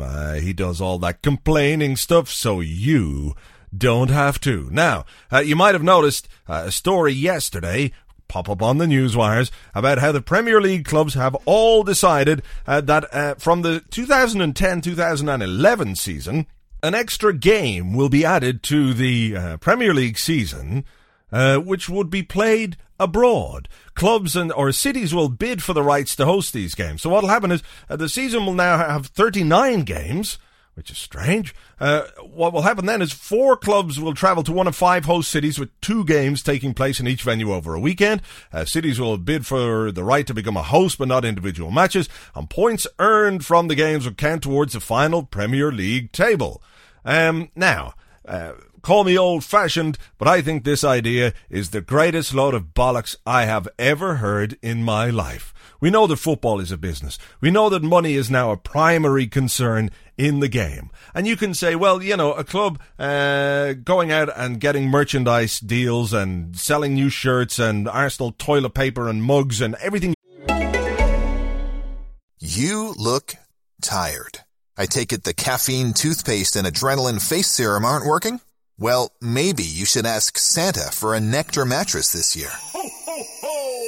Uh, 0.01 0.33
he 0.33 0.51
does 0.51 0.81
all 0.81 0.99
that 0.99 1.21
complaining 1.21 1.95
stuff, 1.95 2.27
so 2.27 2.59
you 2.59 3.35
don't 3.75 4.09
have 4.09 4.37
to. 4.41 4.67
Now, 4.69 5.05
uh, 5.31 5.39
you 5.39 5.55
might 5.55 5.75
have 5.75 5.83
noticed 5.83 6.27
uh, 6.45 6.63
a 6.65 6.71
story 6.71 7.13
yesterday 7.13 7.93
pop 8.27 8.49
up 8.49 8.61
on 8.61 8.77
the 8.77 8.87
news 8.87 9.15
wires 9.15 9.51
about 9.73 9.99
how 9.99 10.11
the 10.11 10.21
Premier 10.21 10.61
League 10.61 10.85
clubs 10.85 11.13
have 11.13 11.35
all 11.45 11.83
decided 11.83 12.43
uh, 12.65 12.81
that 12.81 13.13
uh, 13.13 13.35
from 13.35 13.61
the 13.61 13.81
2010-2011 13.91 15.97
season, 15.97 16.47
an 16.83 16.95
extra 16.95 17.33
game 17.33 17.93
will 17.93 18.09
be 18.09 18.25
added 18.25 18.63
to 18.63 18.93
the 18.93 19.35
uh, 19.35 19.57
Premier 19.57 19.93
League 19.93 20.17
season, 20.17 20.85
uh, 21.31 21.57
which 21.57 21.89
would 21.89 22.09
be 22.09 22.23
played 22.23 22.77
abroad. 22.99 23.67
Clubs 23.95 24.35
and 24.35 24.51
or 24.51 24.71
cities 24.71 25.13
will 25.13 25.29
bid 25.29 25.63
for 25.63 25.73
the 25.73 25.83
rights 25.83 26.15
to 26.15 26.25
host 26.25 26.53
these 26.53 26.75
games. 26.75 27.01
So 27.01 27.09
what'll 27.09 27.29
happen 27.29 27.51
is 27.51 27.63
uh, 27.89 27.95
the 27.95 28.09
season 28.09 28.45
will 28.45 28.53
now 28.53 28.77
have 28.77 29.07
39 29.07 29.83
games 29.83 30.37
which 30.77 30.91
is 30.91 30.97
strange. 30.99 31.55
Uh, 31.79 32.03
what 32.21 32.53
will 32.53 32.61
happen 32.61 32.85
then 32.85 33.01
is 33.01 33.11
four 33.11 33.57
clubs 33.57 33.99
will 33.99 34.13
travel 34.13 34.43
to 34.43 34.51
one 34.51 34.67
of 34.67 34.75
five 34.75 35.05
host 35.05 35.31
cities 35.31 35.57
with 35.57 35.81
two 35.81 36.05
games 36.05 36.43
taking 36.43 36.71
place 36.71 36.99
in 36.99 37.07
each 37.07 37.23
venue 37.23 37.51
over 37.51 37.73
a 37.73 37.79
weekend. 37.79 38.21
Uh, 38.53 38.63
cities 38.63 38.99
will 38.99 39.17
bid 39.17 39.43
for 39.43 39.91
the 39.91 40.03
right 40.03 40.27
to 40.27 40.35
become 40.35 40.55
a 40.55 40.61
host 40.61 40.99
but 40.99 41.07
not 41.07 41.25
individual 41.25 41.71
matches, 41.71 42.07
and 42.35 42.47
points 42.47 42.85
earned 42.99 43.43
from 43.43 43.67
the 43.67 43.75
games 43.75 44.05
will 44.05 44.13
count 44.13 44.43
towards 44.43 44.73
the 44.73 44.79
final 44.79 45.23
Premier 45.23 45.71
League 45.71 46.11
table. 46.11 46.61
Um, 47.03 47.49
now, 47.55 47.95
uh, 48.27 48.51
call 48.87 49.03
me 49.03 49.17
old 49.17 49.43
fashioned, 49.43 49.97
but 50.17 50.29
I 50.29 50.41
think 50.41 50.63
this 50.63 50.81
idea 50.81 51.33
is 51.49 51.71
the 51.71 51.81
greatest 51.81 52.33
load 52.33 52.53
of 52.53 52.73
bollocks 52.73 53.17
I 53.25 53.43
have 53.43 53.67
ever 53.77 54.15
heard 54.15 54.57
in 54.61 54.81
my 54.81 55.09
life. 55.09 55.53
We 55.81 55.89
know 55.89 56.07
that 56.07 56.15
football 56.15 56.61
is 56.61 56.71
a 56.71 56.77
business. 56.77 57.19
We 57.41 57.51
know 57.51 57.67
that 57.67 57.83
money 57.83 58.13
is 58.13 58.31
now 58.31 58.49
a 58.51 58.55
primary 58.55 59.27
concern 59.27 59.91
in 60.17 60.39
the 60.39 60.47
game. 60.47 60.89
And 61.13 61.27
you 61.27 61.35
can 61.35 61.53
say, 61.53 61.75
well, 61.75 62.01
you 62.01 62.15
know, 62.15 62.31
a 62.31 62.45
club 62.45 62.79
uh, 62.97 63.73
going 63.73 64.09
out 64.13 64.29
and 64.37 64.57
getting 64.57 64.87
merchandise 64.87 65.59
deals 65.59 66.13
and 66.13 66.57
selling 66.57 66.93
new 66.93 67.09
shirts 67.09 67.59
and 67.59 67.89
Arsenal 67.89 68.31
toilet 68.31 68.73
paper 68.73 69.09
and 69.09 69.21
mugs 69.21 69.59
and 69.59 69.75
everything. 69.81 70.13
You 72.39 72.93
look 72.97 73.35
tired. 73.81 74.39
I 74.77 74.85
take 74.85 75.11
it 75.11 75.25
the 75.25 75.33
caffeine 75.33 75.91
toothpaste 75.91 76.55
and 76.55 76.65
adrenaline 76.65 77.21
face 77.21 77.47
serum 77.47 77.83
aren't 77.83 78.05
working? 78.05 78.39
Well, 78.79 79.11
maybe 79.19 79.63
you 79.63 79.85
should 79.85 80.05
ask 80.05 80.37
Santa 80.37 80.91
for 80.91 81.15
a 81.15 81.19
Nectar 81.19 81.65
mattress 81.65 82.11
this 82.11 82.35
year. 82.35 82.51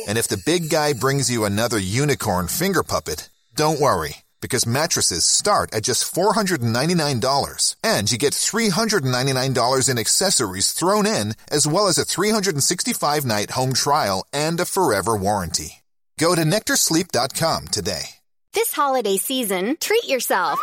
And 0.08 0.18
if 0.18 0.28
the 0.28 0.42
big 0.44 0.70
guy 0.72 0.94
brings 0.94 1.30
you 1.30 1.46
another 1.46 1.78
unicorn 1.78 2.48
finger 2.48 2.82
puppet, 2.82 3.30
don't 3.54 3.80
worry, 3.80 4.24
because 4.42 4.66
mattresses 4.66 5.26
start 5.26 5.76
at 5.76 5.84
just 5.84 6.12
$499. 6.12 7.76
And 7.84 8.12
you 8.12 8.18
get 8.18 8.34
$399 8.34 9.90
in 9.90 9.98
accessories 10.00 10.72
thrown 10.72 11.06
in, 11.06 11.36
as 11.52 11.68
well 11.68 11.88
as 11.88 12.00
a 12.00 12.06
365 12.06 13.26
night 13.26 13.52
home 13.52 13.74
trial 13.74 14.26
and 14.34 14.60
a 14.60 14.66
forever 14.66 15.16
warranty. 15.16 15.84
Go 16.18 16.34
to 16.34 16.42
NectarSleep.com 16.42 17.68
today. 17.68 18.06
This 18.54 18.74
holiday 18.74 19.18
season, 19.18 19.78
treat 19.80 20.06
yourself. 20.06 20.60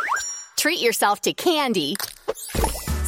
Treat 0.57 0.81
yourself 0.81 1.21
to 1.21 1.33
candy 1.33 1.95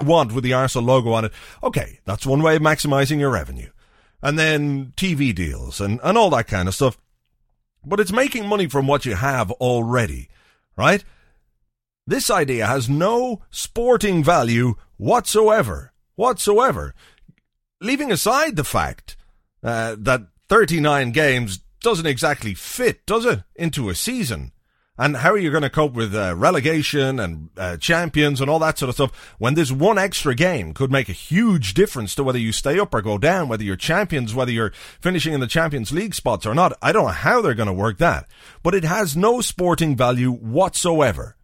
want 0.00 0.32
with 0.32 0.44
the 0.44 0.54
Arsenal 0.54 0.86
logo 0.86 1.12
on 1.12 1.26
it. 1.26 1.32
Okay, 1.62 2.00
that's 2.04 2.26
one 2.26 2.42
way 2.42 2.56
of 2.56 2.62
maximizing 2.62 3.18
your 3.18 3.30
revenue. 3.30 3.70
And 4.22 4.38
then 4.38 4.92
TV 4.96 5.34
deals 5.34 5.80
and, 5.80 6.00
and 6.02 6.16
all 6.16 6.30
that 6.30 6.46
kind 6.46 6.68
of 6.68 6.74
stuff. 6.74 6.98
But 7.84 8.00
it's 8.00 8.12
making 8.12 8.46
money 8.46 8.68
from 8.68 8.86
what 8.86 9.04
you 9.04 9.16
have 9.16 9.50
already, 9.52 10.28
right? 10.76 11.04
This 12.06 12.30
idea 12.30 12.66
has 12.66 12.88
no 12.88 13.42
sporting 13.50 14.22
value 14.22 14.74
whatsoever. 14.96 15.92
Whatsoever. 16.14 16.94
Leaving 17.80 18.12
aside 18.12 18.54
the 18.54 18.64
fact 18.64 19.16
uh, 19.62 19.96
that 19.98 20.22
39 20.48 21.10
games 21.10 21.60
doesn't 21.80 22.06
exactly 22.06 22.54
fit, 22.54 23.04
does 23.06 23.24
it, 23.24 23.42
into 23.56 23.88
a 23.88 23.94
season? 23.94 24.52
And 24.98 25.16
how 25.16 25.30
are 25.30 25.38
you 25.38 25.50
going 25.50 25.62
to 25.62 25.70
cope 25.70 25.94
with 25.94 26.14
uh, 26.14 26.34
relegation 26.36 27.18
and 27.18 27.48
uh, 27.56 27.78
champions 27.78 28.42
and 28.42 28.50
all 28.50 28.58
that 28.58 28.76
sort 28.76 28.90
of 28.90 28.94
stuff 28.94 29.34
when 29.38 29.54
this 29.54 29.72
one 29.72 29.96
extra 29.96 30.34
game 30.34 30.74
could 30.74 30.92
make 30.92 31.08
a 31.08 31.12
huge 31.12 31.72
difference 31.72 32.14
to 32.14 32.22
whether 32.22 32.38
you 32.38 32.52
stay 32.52 32.78
up 32.78 32.92
or 32.92 33.00
go 33.00 33.16
down, 33.16 33.48
whether 33.48 33.64
you're 33.64 33.74
champions, 33.74 34.34
whether 34.34 34.52
you're 34.52 34.72
finishing 35.00 35.32
in 35.32 35.40
the 35.40 35.46
Champions 35.46 35.92
League 35.92 36.14
spots 36.14 36.44
or 36.44 36.54
not? 36.54 36.76
I 36.82 36.92
don't 36.92 37.06
know 37.06 37.12
how 37.12 37.40
they're 37.40 37.54
going 37.54 37.68
to 37.68 37.72
work 37.72 37.96
that, 37.98 38.28
but 38.62 38.74
it 38.74 38.84
has 38.84 39.16
no 39.16 39.40
sporting 39.40 39.96
value 39.96 40.30
whatsoever. 40.30 41.36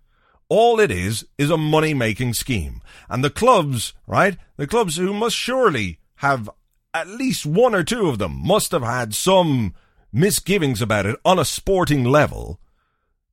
All 0.51 0.79
it 0.79 0.91
is 0.91 1.27
is 1.39 1.49
a 1.49 1.57
money 1.57 1.95
making 1.95 2.35
scheme. 2.35 2.83
And 3.09 3.25
the 3.25 3.31
clubs, 3.31 3.95
right? 4.07 4.37
The 4.59 4.67
clubs 4.67 4.97
who 4.97 5.15
must 5.15 5.37
surely 5.37 6.01
have 6.17 6.51
at 6.93 7.09
least 7.09 7.47
one 7.47 7.75
or 7.75 7.83
two 7.83 8.09
of 8.09 8.19
them 8.19 8.47
must 8.47 8.73
have 8.73 8.83
had 8.83 9.15
some 9.15 9.75
misgivings 10.13 10.83
about 10.83 11.07
it 11.07 11.17
on 11.25 11.39
a 11.39 11.47
sporting 11.47 12.05
level 12.05 12.61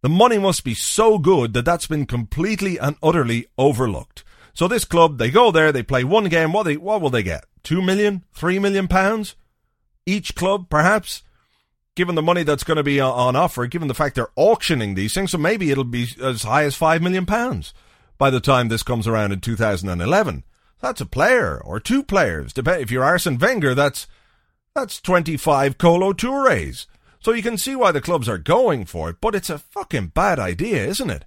the 0.06 0.10
money 0.10 0.38
must 0.38 0.64
be 0.64 0.76
so 0.76 1.18
good 1.18 1.54
that 1.54 1.66
that's 1.66 1.88
been 1.88 2.06
completely 2.06 2.78
and 2.78 2.96
utterly 3.02 3.48
overlooked. 3.58 4.24
So 4.54 4.68
this 4.68 4.86
club, 4.86 5.18
they 5.18 5.32
go 5.32 5.50
there, 5.50 5.72
they 5.72 5.82
play 5.82 6.04
one 6.04 6.26
game. 6.26 6.54
What 6.54 6.68
they 6.68 6.78
what 6.78 7.02
will 7.02 7.10
they 7.10 7.24
get? 7.24 7.46
Two 7.64 7.82
million, 7.82 8.24
three 8.32 8.60
million 8.60 8.88
pounds 8.88 9.36
each 10.06 10.36
club, 10.36 10.70
perhaps. 10.70 11.24
Given 11.96 12.14
the 12.14 12.22
money 12.22 12.44
that's 12.44 12.64
going 12.64 12.78
to 12.78 12.84
be 12.84 13.00
on 13.00 13.36
offer, 13.36 13.66
given 13.66 13.88
the 13.88 13.96
fact 13.96 14.14
they're 14.14 14.30
auctioning 14.36 14.94
these 14.94 15.16
things, 15.16 15.32
so 15.32 15.40
maybe 15.40 15.72
it'll 15.72 15.84
be 15.84 16.08
as 16.22 16.44
high 16.44 16.66
as 16.66 16.76
five 16.76 17.02
million 17.02 17.26
pounds 17.26 17.74
by 18.20 18.30
the 18.30 18.40
time 18.40 18.68
this 18.68 18.84
comes 18.84 19.08
around 19.08 19.32
in 19.32 19.40
2011. 19.40 20.44
That's 20.82 21.02
a 21.02 21.08
player 21.08 21.60
or 21.60 21.80
two 21.80 22.04
players. 22.04 22.54
If 22.56 22.92
you're 22.92 23.04
Arsene 23.04 23.40
Wenger, 23.40 23.74
that's 23.74 24.06
that's 24.76 25.02
25 25.02 25.80
Kolo 25.80 26.14
Tourés. 26.14 26.86
So 27.26 27.32
you 27.32 27.42
can 27.42 27.58
see 27.58 27.76
why 27.76 27.92
the 27.92 28.02
clubs 28.02 28.30
are 28.30 28.38
going 28.38 28.86
for 28.86 29.10
it, 29.10 29.16
but 29.20 29.34
it's 29.34 29.50
a 29.50 29.58
fucking 29.58 30.10
bad 30.10 30.38
idea, 30.38 30.86
isn't 30.86 31.10
it? 31.10 31.26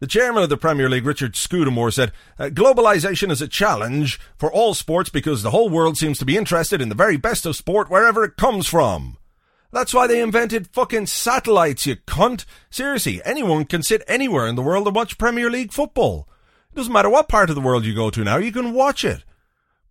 The 0.00 0.08
chairman 0.08 0.42
of 0.42 0.48
the 0.48 0.56
Premier 0.56 0.90
League, 0.90 1.06
Richard 1.06 1.36
Scudamore, 1.36 1.92
said, 1.92 2.10
uh, 2.40 2.46
Globalization 2.46 3.30
is 3.30 3.40
a 3.40 3.46
challenge 3.46 4.18
for 4.36 4.52
all 4.52 4.74
sports 4.74 5.10
because 5.10 5.44
the 5.44 5.52
whole 5.52 5.68
world 5.68 5.96
seems 5.96 6.18
to 6.18 6.24
be 6.24 6.36
interested 6.36 6.82
in 6.82 6.88
the 6.88 6.96
very 6.96 7.16
best 7.16 7.46
of 7.46 7.54
sport 7.54 7.88
wherever 7.88 8.24
it 8.24 8.36
comes 8.36 8.66
from. 8.66 9.16
That's 9.70 9.94
why 9.94 10.08
they 10.08 10.20
invented 10.20 10.72
fucking 10.72 11.06
satellites, 11.06 11.86
you 11.86 11.94
cunt. 11.94 12.44
Seriously, 12.68 13.22
anyone 13.24 13.64
can 13.64 13.84
sit 13.84 14.02
anywhere 14.08 14.48
in 14.48 14.56
the 14.56 14.62
world 14.62 14.88
and 14.88 14.96
watch 14.96 15.18
Premier 15.18 15.48
League 15.48 15.72
football. 15.72 16.28
It 16.72 16.74
doesn't 16.74 16.92
matter 16.92 17.10
what 17.10 17.28
part 17.28 17.48
of 17.48 17.54
the 17.54 17.62
world 17.62 17.84
you 17.84 17.94
go 17.94 18.10
to 18.10 18.24
now, 18.24 18.38
you 18.38 18.50
can 18.50 18.72
watch 18.72 19.04
it. 19.04 19.22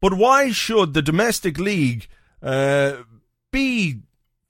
But 0.01 0.15
why 0.15 0.51
should 0.51 0.93
the 0.93 1.01
domestic 1.01 1.57
league 1.57 2.09
uh, 2.43 2.97
be 3.53 4.01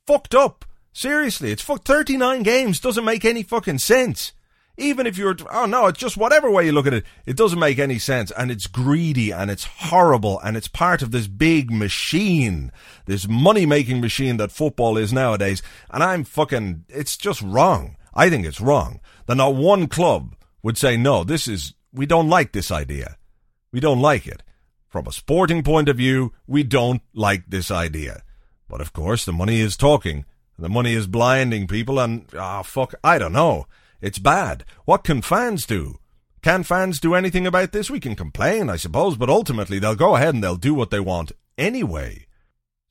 fucked 0.08 0.34
up 0.34 0.66
Seriously, 0.98 1.52
it's 1.52 1.62
fuck 1.62 1.86
39 1.86 2.42
games 2.42 2.80
doesn't 2.80 3.06
make 3.06 3.24
any 3.24 3.44
fucking 3.44 3.78
sense. 3.78 4.34
Even 4.78 5.06
if 5.06 5.16
you're, 5.16 5.36
oh 5.52 5.68
no, 5.68 5.86
it's 5.86 6.00
just 6.00 6.18
whatever 6.18 6.50
way 6.50 6.66
you 6.66 6.72
look 6.72 6.88
at 6.88 6.94
it, 6.96 7.06
it 7.28 7.38
doesn't 7.38 7.60
make 7.60 7.78
any 7.78 8.00
sense. 8.00 8.32
And 8.32 8.50
it's 8.50 8.66
greedy 8.66 9.30
and 9.30 9.52
it's 9.52 9.66
horrible 9.66 10.40
and 10.40 10.58
it's 10.58 10.68
part 10.68 11.04
of 11.04 11.12
this 11.12 11.28
big 11.28 11.70
machine, 11.70 12.72
this 13.06 13.28
money 13.28 13.68
making 13.68 14.02
machine 14.02 14.38
that 14.38 14.52
football 14.52 14.98
is 14.98 15.14
nowadays. 15.14 15.62
And 15.92 16.02
I'm 16.02 16.24
fucking, 16.24 16.86
it's 16.90 17.16
just 17.16 17.44
wrong. 17.44 17.96
I 18.16 18.32
think 18.32 18.48
it's 18.48 18.60
wrong 18.60 19.00
that 19.28 19.36
not 19.36 19.54
one 19.54 19.86
club 19.86 20.36
would 20.64 20.80
say, 20.80 20.98
no, 20.98 21.24
this 21.24 21.48
is, 21.48 21.76
we 21.94 22.08
don't 22.08 22.28
like 22.28 22.54
this 22.54 22.72
idea. 22.72 23.18
We 23.72 23.80
don't 23.80 24.02
like 24.02 24.26
it. 24.26 24.42
From 24.90 25.06
a 25.06 25.12
sporting 25.12 25.62
point 25.62 25.90
of 25.90 25.98
view, 25.98 26.34
we 26.48 26.64
don't 26.64 27.04
like 27.14 27.44
this 27.48 27.70
idea. 27.70 28.24
But 28.68 28.82
of 28.82 28.94
course, 28.94 29.26
the 29.26 29.32
money 29.32 29.60
is 29.60 29.78
talking 29.78 30.26
the 30.60 30.70
money 30.70 30.93
is 30.93 31.08
blinding 31.08 31.67
people, 31.67 32.00
and 32.00 32.26
ah, 32.38 32.60
oh, 32.60 32.63
fuck, 32.63 32.96
I 33.04 33.17
don't 33.17 33.34
know. 33.34 33.67
It's 34.02 34.20
bad. 34.20 34.65
What 34.86 35.04
can 35.04 35.22
fans 35.22 35.65
do? 35.65 36.00
Can 36.41 36.63
fans 36.63 37.00
do 37.00 37.13
anything 37.13 37.48
about 37.48 37.72
this? 37.72 37.89
We 37.89 38.00
can 38.00 38.15
complain, 38.15 38.70
I 38.70 38.76
suppose, 38.76 39.17
but 39.17 39.30
ultimately 39.30 39.80
they'll 39.80 39.96
go 39.96 40.15
ahead 40.15 40.34
and 40.34 40.43
they'll 40.43 40.56
do 40.56 40.74
what 40.74 40.91
they 40.91 41.00
want 41.00 41.32
anyway. 41.58 42.26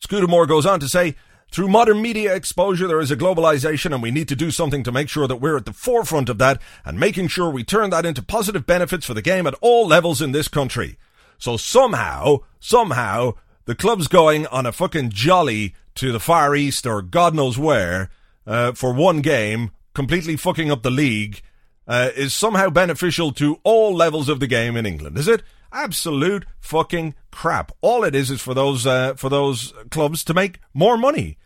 Scudamore 0.00 0.46
goes 0.46 0.66
on 0.66 0.80
to 0.80 0.88
say, 0.88 1.14
through 1.50 1.68
modern 1.68 2.02
media 2.02 2.34
exposure, 2.34 2.86
there 2.86 3.00
is 3.00 3.10
a 3.10 3.16
globalization, 3.16 3.94
and 3.94 4.02
we 4.02 4.10
need 4.10 4.28
to 4.28 4.36
do 4.36 4.50
something 4.50 4.82
to 4.82 4.92
make 4.92 5.08
sure 5.08 5.26
that 5.26 5.36
we're 5.36 5.56
at 5.56 5.64
the 5.64 5.72
forefront 5.72 6.28
of 6.28 6.38
that 6.38 6.60
and 6.84 7.00
making 7.00 7.28
sure 7.28 7.48
we 7.48 7.64
turn 7.64 7.90
that 7.90 8.04
into 8.04 8.22
positive 8.22 8.66
benefits 8.66 9.06
for 9.06 9.14
the 9.14 9.22
game 9.22 9.46
at 9.46 9.54
all 9.60 9.86
levels 9.86 10.20
in 10.20 10.32
this 10.32 10.48
country. 10.48 10.98
So 11.38 11.56
somehow, 11.56 12.38
somehow, 12.58 13.34
the 13.64 13.74
club's 13.74 14.08
going 14.08 14.46
on 14.48 14.66
a 14.66 14.72
fucking 14.72 15.10
jolly 15.10 15.74
to 15.96 16.12
the 16.12 16.20
Far 16.20 16.54
East 16.54 16.86
or 16.86 17.02
God 17.02 17.34
knows 17.34 17.58
where 17.58 18.10
uh, 18.46 18.72
for 18.72 18.92
one 18.92 19.20
game, 19.20 19.70
completely 19.94 20.36
fucking 20.36 20.70
up 20.70 20.82
the 20.82 20.90
league, 20.90 21.42
uh, 21.88 22.10
is 22.16 22.34
somehow 22.34 22.70
beneficial 22.70 23.32
to 23.32 23.60
all 23.64 23.94
levels 23.94 24.28
of 24.28 24.40
the 24.40 24.46
game 24.46 24.76
in 24.76 24.86
England, 24.86 25.18
is 25.18 25.28
it? 25.28 25.42
Absolute 25.72 26.46
fucking 26.60 27.14
crap. 27.30 27.72
All 27.80 28.04
it 28.04 28.14
is 28.14 28.30
is 28.30 28.40
for 28.40 28.54
those 28.54 28.86
uh, 28.86 29.14
for 29.14 29.28
those 29.28 29.74
clubs 29.90 30.24
to 30.24 30.34
make 30.34 30.60
more 30.72 30.96
money. 30.96 31.38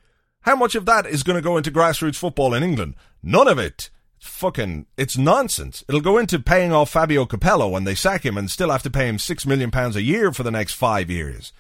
How 0.43 0.57
much 0.57 0.75
of 0.75 0.87
that 0.87 1.07
is 1.07 1.23
going 1.23 1.37
to 1.37 1.43
go 1.43 1.57
into 1.57 1.71
grassroots 1.71 2.17
football 2.17 2.55
in 2.55 2.63
England? 2.63 2.95
None 3.23 3.49
of 3.49 3.59
it. 3.59 3.91
It's 4.17 4.29
fucking, 4.29 4.87
it's 4.97 5.17
nonsense. 5.17 5.83
It'll 5.89 6.01
go 6.01 6.19
into 6.19 6.39
paying 6.39 6.73
off 6.73 6.91
Fabio 6.91 7.25
Capello 7.25 7.71
when 7.71 7.85
they 7.85 7.95
sack 7.95 8.25
him 8.25 8.37
and 8.37 8.51
still 8.51 8.71
have 8.71 8.83
to 8.83 8.91
pay 8.91 9.09
him 9.09 9.19
six 9.19 9.47
million 9.47 9.71
pounds 9.71 9.97
a 9.97 10.03
year 10.03 10.33
for 10.33 10.43
the 10.43 10.51
next 10.51 10.75
five 10.75 11.11
years 11.11 11.53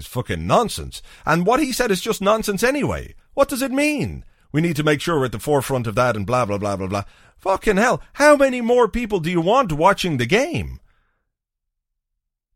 is 0.00 0.06
fucking 0.06 0.46
nonsense. 0.46 1.02
And 1.24 1.46
what 1.46 1.60
he 1.60 1.70
said 1.72 1.90
is 1.90 2.00
just 2.00 2.20
nonsense 2.20 2.62
anyway. 2.62 3.14
What 3.34 3.48
does 3.48 3.62
it 3.62 3.70
mean? 3.70 4.24
We 4.52 4.60
need 4.60 4.76
to 4.76 4.82
make 4.82 5.00
sure 5.00 5.18
we're 5.18 5.26
at 5.26 5.32
the 5.32 5.38
forefront 5.38 5.86
of 5.86 5.94
that 5.94 6.16
and 6.16 6.26
blah, 6.26 6.44
blah, 6.44 6.58
blah, 6.58 6.76
blah, 6.76 6.88
blah. 6.88 7.04
Fucking 7.38 7.76
hell. 7.76 8.02
How 8.14 8.36
many 8.36 8.60
more 8.60 8.88
people 8.88 9.20
do 9.20 9.30
you 9.30 9.40
want 9.40 9.72
watching 9.72 10.16
the 10.16 10.26
game? 10.26 10.80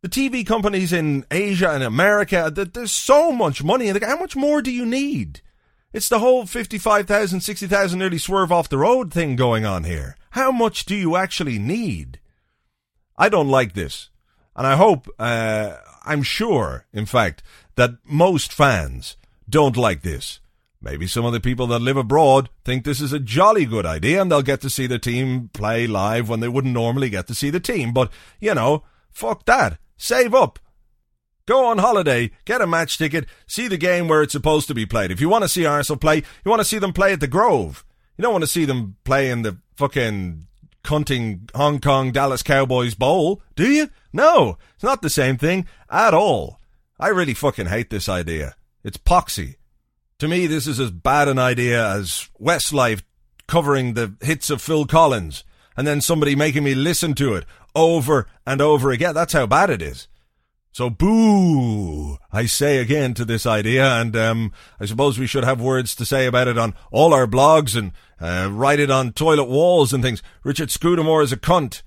The 0.03 0.09
TV 0.09 0.47
companies 0.47 0.93
in 0.93 1.25
Asia 1.31 1.71
and 1.71 1.83
America, 1.83 2.51
there's 2.53 2.93
so 2.93 3.33
much 3.33 3.63
money. 3.63 3.89
In 3.89 3.99
the 3.99 4.07
How 4.07 4.19
much 4.19 4.37
more 4.37 4.61
do 4.61 4.71
you 4.71 4.85
need? 4.85 5.41
It's 5.95 6.09
the 6.09 6.19
whole 6.19 6.45
55,000, 6.45 7.41
60,000 7.41 7.99
nearly 7.99 8.19
swerve 8.19 8.51
off 8.51 8.69
the 8.69 8.79
road 8.79 9.13
thing 9.13 9.37
going 9.37 9.65
on 9.65 9.85
here. 9.85 10.17
How 10.31 10.51
much 10.51 10.85
do 10.85 10.97
you 10.97 11.15
actually 11.17 11.59
need? 11.59 12.19
I 13.17 13.29
don't 13.29 13.49
like 13.49 13.75
this. 13.75 14.11
And 14.57 14.67
I 14.67 14.75
hope, 14.75 15.09
uh, 15.19 15.77
I'm 16.05 16.23
sure, 16.23 16.87
in 16.93 17.07
fact, 17.07 17.43
that 17.77 17.93
most 18.05 18.53
fans 18.53 19.17
don't 19.49 19.77
like 19.77 20.03
this. 20.03 20.41
Maybe 20.81 21.07
some 21.07 21.25
of 21.25 21.33
the 21.33 21.41
people 21.41 21.67
that 21.69 21.79
live 21.79 21.97
abroad 21.97 22.51
think 22.65 22.85
this 22.85 23.01
is 23.01 23.13
a 23.13 23.19
jolly 23.19 23.65
good 23.65 23.87
idea 23.87 24.21
and 24.21 24.31
they'll 24.31 24.43
get 24.43 24.61
to 24.61 24.71
see 24.71 24.87
the 24.87 24.99
team 24.99 25.49
play 25.55 25.87
live 25.87 26.29
when 26.29 26.41
they 26.41 26.49
wouldn't 26.49 26.75
normally 26.75 27.09
get 27.09 27.27
to 27.29 27.35
see 27.35 27.49
the 27.49 27.59
team. 27.59 27.93
But, 27.93 28.13
you 28.39 28.55
know, 28.55 28.83
fuck 29.11 29.47
that. 29.47 29.79
Save 29.97 30.35
up. 30.35 30.59
Go 31.47 31.67
on 31.67 31.79
holiday, 31.79 32.31
get 32.45 32.61
a 32.61 32.67
match 32.67 32.97
ticket, 32.99 33.27
see 33.47 33.69
the 33.69 33.77
game 33.77 34.09
where 34.09 34.23
it's 34.23 34.33
supposed 34.33 34.67
to 34.69 34.75
be 34.75 34.87
played. 34.87 35.11
If 35.11 35.21
you 35.21 35.29
want 35.29 35.45
to 35.45 35.49
see 35.49 35.67
Arsenal 35.67 35.99
play, 35.99 36.17
you 36.17 36.51
want 36.51 36.61
to 36.61 36.69
see 36.69 36.79
them 36.79 36.93
play 36.93 37.13
at 37.13 37.21
the 37.21 37.27
Grove. 37.27 37.85
You 38.17 38.23
don't 38.23 38.33
want 38.33 38.45
to 38.45 38.49
see 38.49 38.65
them 38.65 38.97
play 39.05 39.31
in 39.31 39.43
the 39.43 39.59
fucking 39.77 40.47
cunting 40.85 41.51
Hong 41.55 41.81
Kong 41.81 42.13
Dallas 42.13 42.43
Cowboys 42.43 42.95
Bowl, 42.95 43.43
do 43.57 43.71
you? 43.71 43.89
No, 44.15 44.59
it's 44.77 44.85
not 44.85 45.03
the 45.03 45.11
same 45.11 45.37
thing 45.37 45.67
at 45.91 46.15
all. 46.15 46.61
I 47.01 47.09
really 47.09 47.35
fucking 47.35 47.67
hate 47.67 47.91
this 47.91 48.09
idea. 48.09 48.55
It's 48.85 48.97
poxy. 48.97 49.57
To 50.21 50.29
me, 50.29 50.47
this 50.47 50.69
is 50.69 50.79
as 50.79 50.93
bad 50.93 51.27
an 51.27 51.41
idea 51.41 51.85
as 51.85 52.31
Westlife 52.41 53.03
covering 53.49 53.95
the 53.95 54.15
hits 54.21 54.51
of 54.51 54.63
Phil 54.63 54.87
Collins 54.87 55.43
and 55.77 55.85
then 55.85 56.01
somebody 56.01 56.37
making 56.37 56.63
me 56.63 56.77
listen 56.77 57.15
to 57.15 57.35
it 57.35 57.45
over 57.75 58.29
and 58.47 58.61
over 58.61 58.93
again. 58.93 59.15
That's 59.15 59.33
how 59.33 59.47
bad 59.47 59.69
it 59.69 59.83
is. 59.83 60.07
So 60.71 60.91
boo, 60.91 62.19
I 62.33 62.47
say 62.47 62.79
again 62.79 63.15
to 63.15 63.25
this 63.25 63.47
idea, 63.47 63.85
and 64.01 64.15
um, 64.17 64.53
I 64.79 64.87
suppose 64.87 65.19
we 65.19 65.27
should 65.27 65.45
have 65.45 65.61
words 65.61 65.97
to 65.97 66.05
say 66.05 66.27
about 66.27 66.49
it 66.49 66.59
on 66.59 66.75
all 66.93 67.13
our 67.13 67.27
blogs 67.27 67.77
and 67.77 67.91
uh, 68.21 68.49
write 68.53 68.79
it 68.79 68.91
on 68.91 69.13
toilet 69.13 69.49
walls 69.49 69.93
and 69.93 70.05
things. 70.05 70.23
Richard 70.45 70.71
Scudamore 70.71 71.23
is 71.23 71.33
a 71.33 71.37
cunt. 71.37 71.83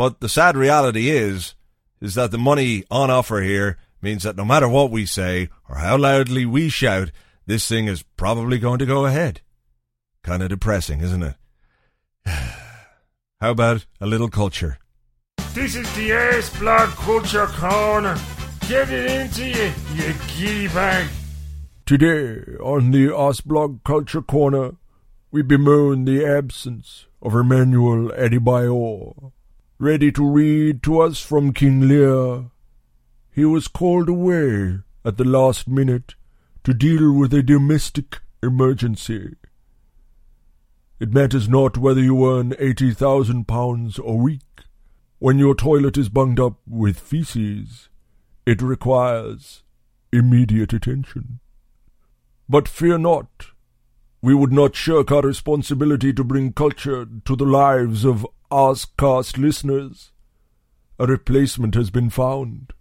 But 0.00 0.20
the 0.20 0.30
sad 0.30 0.56
reality 0.56 1.10
is, 1.10 1.54
is 2.00 2.14
that 2.14 2.30
the 2.30 2.38
money 2.38 2.84
on 2.90 3.10
offer 3.10 3.42
here 3.42 3.76
means 4.00 4.22
that 4.22 4.34
no 4.34 4.46
matter 4.46 4.66
what 4.66 4.90
we 4.90 5.04
say 5.04 5.50
or 5.68 5.76
how 5.76 5.98
loudly 5.98 6.46
we 6.46 6.70
shout, 6.70 7.10
this 7.44 7.68
thing 7.68 7.86
is 7.86 8.02
probably 8.16 8.58
going 8.58 8.78
to 8.78 8.86
go 8.86 9.04
ahead. 9.04 9.42
Kind 10.22 10.42
of 10.42 10.48
depressing, 10.48 11.02
isn't 11.02 11.22
it? 11.22 11.34
how 12.24 13.50
about 13.50 13.84
a 14.00 14.06
little 14.06 14.30
culture? 14.30 14.78
This 15.52 15.76
is 15.76 15.94
the 15.94 16.12
Arse 16.12 16.58
Blog 16.58 16.88
Culture 16.92 17.46
Corner. 17.48 18.16
Get 18.68 18.88
it 18.88 19.10
into 19.10 19.46
you, 19.50 19.70
you 19.92 20.14
giddy 20.34 20.68
bag. 20.68 21.10
Today 21.84 22.56
on 22.58 22.90
the 22.92 23.08
Arseblog 23.08 23.84
Culture 23.84 24.22
Corner, 24.22 24.76
we 25.30 25.42
bemoan 25.42 26.06
the 26.06 26.24
absence 26.24 27.04
of 27.20 27.34
Emmanuel 27.34 28.08
Adebayor 28.12 29.32
ready 29.80 30.12
to 30.12 30.22
read 30.22 30.82
to 30.82 31.00
us 31.00 31.22
from 31.22 31.54
King 31.54 31.88
Lear. 31.88 32.50
He 33.32 33.46
was 33.46 33.66
called 33.66 34.10
away 34.10 34.80
at 35.06 35.16
the 35.16 35.24
last 35.24 35.66
minute 35.66 36.16
to 36.64 36.74
deal 36.74 37.14
with 37.14 37.32
a 37.32 37.42
domestic 37.42 38.20
emergency. 38.42 39.36
It 41.00 41.14
matters 41.14 41.48
not 41.48 41.78
whether 41.78 42.02
you 42.02 42.30
earn 42.30 42.52
eighty 42.58 42.92
thousand 42.92 43.48
pounds 43.48 43.98
a 43.98 44.12
week. 44.12 44.42
When 45.18 45.38
your 45.38 45.54
toilet 45.54 45.96
is 45.96 46.10
bunged 46.10 46.40
up 46.40 46.58
with 46.68 47.00
feces, 47.00 47.88
it 48.44 48.60
requires 48.60 49.62
immediate 50.12 50.74
attention. 50.74 51.40
But 52.50 52.68
fear 52.68 52.98
not. 52.98 53.46
We 54.20 54.34
would 54.34 54.52
not 54.52 54.76
shirk 54.76 55.10
our 55.10 55.22
responsibility 55.22 56.12
to 56.12 56.22
bring 56.22 56.52
culture 56.52 57.06
to 57.24 57.34
the 57.34 57.46
lives 57.46 58.04
of 58.04 58.26
Arsecast 58.50 59.38
listeners. 59.38 60.10
A 60.98 61.06
replacement 61.06 61.74
has 61.76 61.90
been 61.90 62.10
found. 62.10 62.72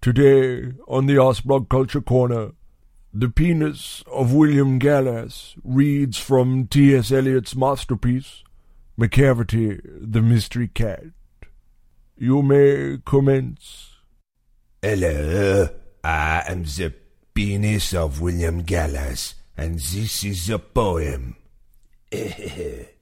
Today, 0.00 0.72
on 0.86 1.06
the 1.06 1.14
Arseblog 1.14 1.68
Culture 1.68 2.00
Corner, 2.00 2.52
the 3.12 3.28
penis 3.28 4.04
of 4.12 4.34
William 4.34 4.78
Gallas 4.78 5.56
reads 5.64 6.18
from 6.18 6.66
T.S. 6.66 7.10
Eliot's 7.10 7.56
masterpiece, 7.56 8.44
Macavity, 9.00 9.80
the 9.84 10.20
Mystery 10.20 10.68
Cat. 10.68 11.04
You 12.16 12.42
may 12.42 12.98
commence. 13.04 13.96
Hello, 14.82 15.68
I 16.04 16.44
am 16.46 16.64
the 16.64 16.92
penis 17.32 17.94
of 17.94 18.20
William 18.20 18.62
Gallas, 18.62 19.34
and 19.56 19.76
this 19.76 20.24
is 20.24 20.50
a 20.50 20.58
poem. 20.58 21.36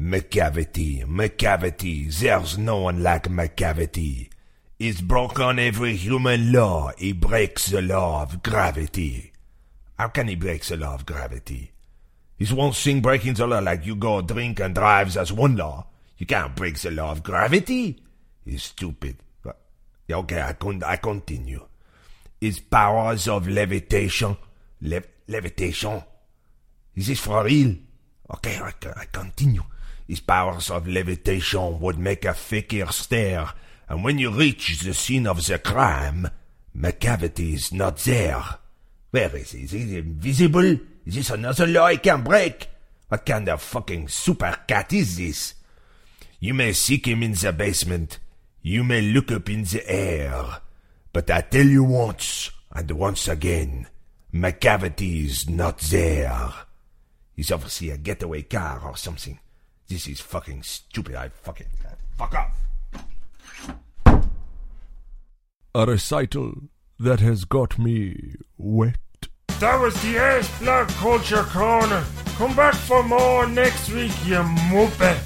Macavity, 0.00 1.04
Macavity, 1.04 2.10
there's 2.18 2.56
no 2.56 2.78
one 2.78 3.02
like 3.02 3.28
Macavity. 3.28 4.30
He's 4.78 5.02
broken 5.02 5.58
every 5.58 5.94
human 5.94 6.52
law. 6.52 6.92
He 6.96 7.12
breaks 7.12 7.66
the 7.66 7.82
law 7.82 8.22
of 8.22 8.42
gravity. 8.42 9.32
How 9.98 10.08
can 10.08 10.28
he 10.28 10.36
break 10.36 10.64
the 10.64 10.78
law 10.78 10.94
of 10.94 11.04
gravity? 11.04 11.72
It's 12.38 12.50
one 12.50 12.72
thing 12.72 13.02
breaking 13.02 13.34
the 13.34 13.46
law 13.46 13.58
like 13.58 13.84
you 13.84 13.94
go 13.94 14.22
drink 14.22 14.60
and 14.60 14.74
drive, 14.74 15.12
that's 15.12 15.32
one 15.32 15.56
law. 15.56 15.86
You 16.16 16.24
can't 16.24 16.56
break 16.56 16.78
the 16.78 16.92
law 16.92 17.12
of 17.12 17.22
gravity. 17.22 18.02
He's 18.46 18.62
stupid. 18.62 19.16
But, 19.42 19.60
okay, 20.10 20.40
I, 20.40 20.54
con- 20.54 20.82
I 20.82 20.96
continue. 20.96 21.66
His 22.40 22.58
powers 22.58 23.28
of 23.28 23.46
levitation. 23.46 24.34
Le- 24.80 25.02
levitation? 25.28 26.02
Is 26.94 27.08
this 27.08 27.20
for 27.20 27.44
real? 27.44 27.76
Okay, 28.36 28.58
I, 28.58 28.72
I 28.96 29.04
continue. 29.12 29.62
His 30.10 30.18
powers 30.18 30.70
of 30.70 30.88
levitation 30.88 31.78
would 31.78 31.96
make 31.96 32.24
a 32.24 32.34
fakir 32.34 32.90
stare 32.90 33.52
and 33.90 34.04
when 34.04 34.18
you 34.18 34.30
reach 34.30 34.80
the 34.80 34.94
scene 34.94 35.26
of 35.26 35.44
the 35.44 35.58
crime, 35.58 36.30
Macavity 36.78 37.54
is 37.54 37.72
not 37.72 37.98
there. 37.98 38.40
Where 39.10 39.36
is 39.36 39.50
he? 39.50 39.64
Is 39.64 39.72
he 39.72 39.98
invisible? 39.98 40.78
Is 41.04 41.16
this 41.16 41.30
another 41.30 41.66
law 41.66 41.86
I 41.86 41.96
can 41.96 42.22
break? 42.22 42.68
What 43.08 43.26
kind 43.26 43.48
of 43.48 43.60
fucking 43.60 44.06
super 44.06 44.56
cat 44.68 44.92
is 44.92 45.16
this? 45.16 45.54
You 46.38 46.54
may 46.54 46.72
seek 46.72 47.08
him 47.08 47.24
in 47.24 47.32
the 47.32 47.52
basement. 47.52 48.20
You 48.62 48.84
may 48.84 49.02
look 49.02 49.32
up 49.32 49.50
in 49.50 49.64
the 49.64 49.82
air. 49.90 50.60
But 51.12 51.28
I 51.28 51.40
tell 51.40 51.66
you 51.66 51.82
once, 51.82 52.52
and 52.72 52.88
once 52.92 53.26
again, 53.26 53.88
Macavity 54.32 55.24
is 55.24 55.50
not 55.50 55.78
there. 55.78 56.48
He's 57.34 57.50
obviously 57.50 57.90
a 57.90 57.98
getaway 57.98 58.42
car 58.42 58.82
or 58.84 58.96
something. 58.96 59.40
This 59.90 60.06
is 60.06 60.20
fucking 60.20 60.62
stupid. 60.62 61.16
I 61.16 61.30
fucking... 61.30 61.66
Fuck 62.16 62.34
off. 62.36 62.56
A 65.74 65.84
recital 65.84 66.54
that 67.00 67.18
has 67.18 67.44
got 67.44 67.76
me 67.76 68.36
wet. 68.56 68.98
That 69.58 69.80
was 69.80 70.00
the 70.00 70.16
Arse 70.16 70.58
Blog 70.60 70.88
Culture 70.90 71.42
Corner. 71.42 72.04
Come 72.36 72.54
back 72.54 72.74
for 72.74 73.02
more 73.02 73.48
next 73.48 73.90
week, 73.90 74.12
you 74.24 74.36
muppet. 74.36 75.20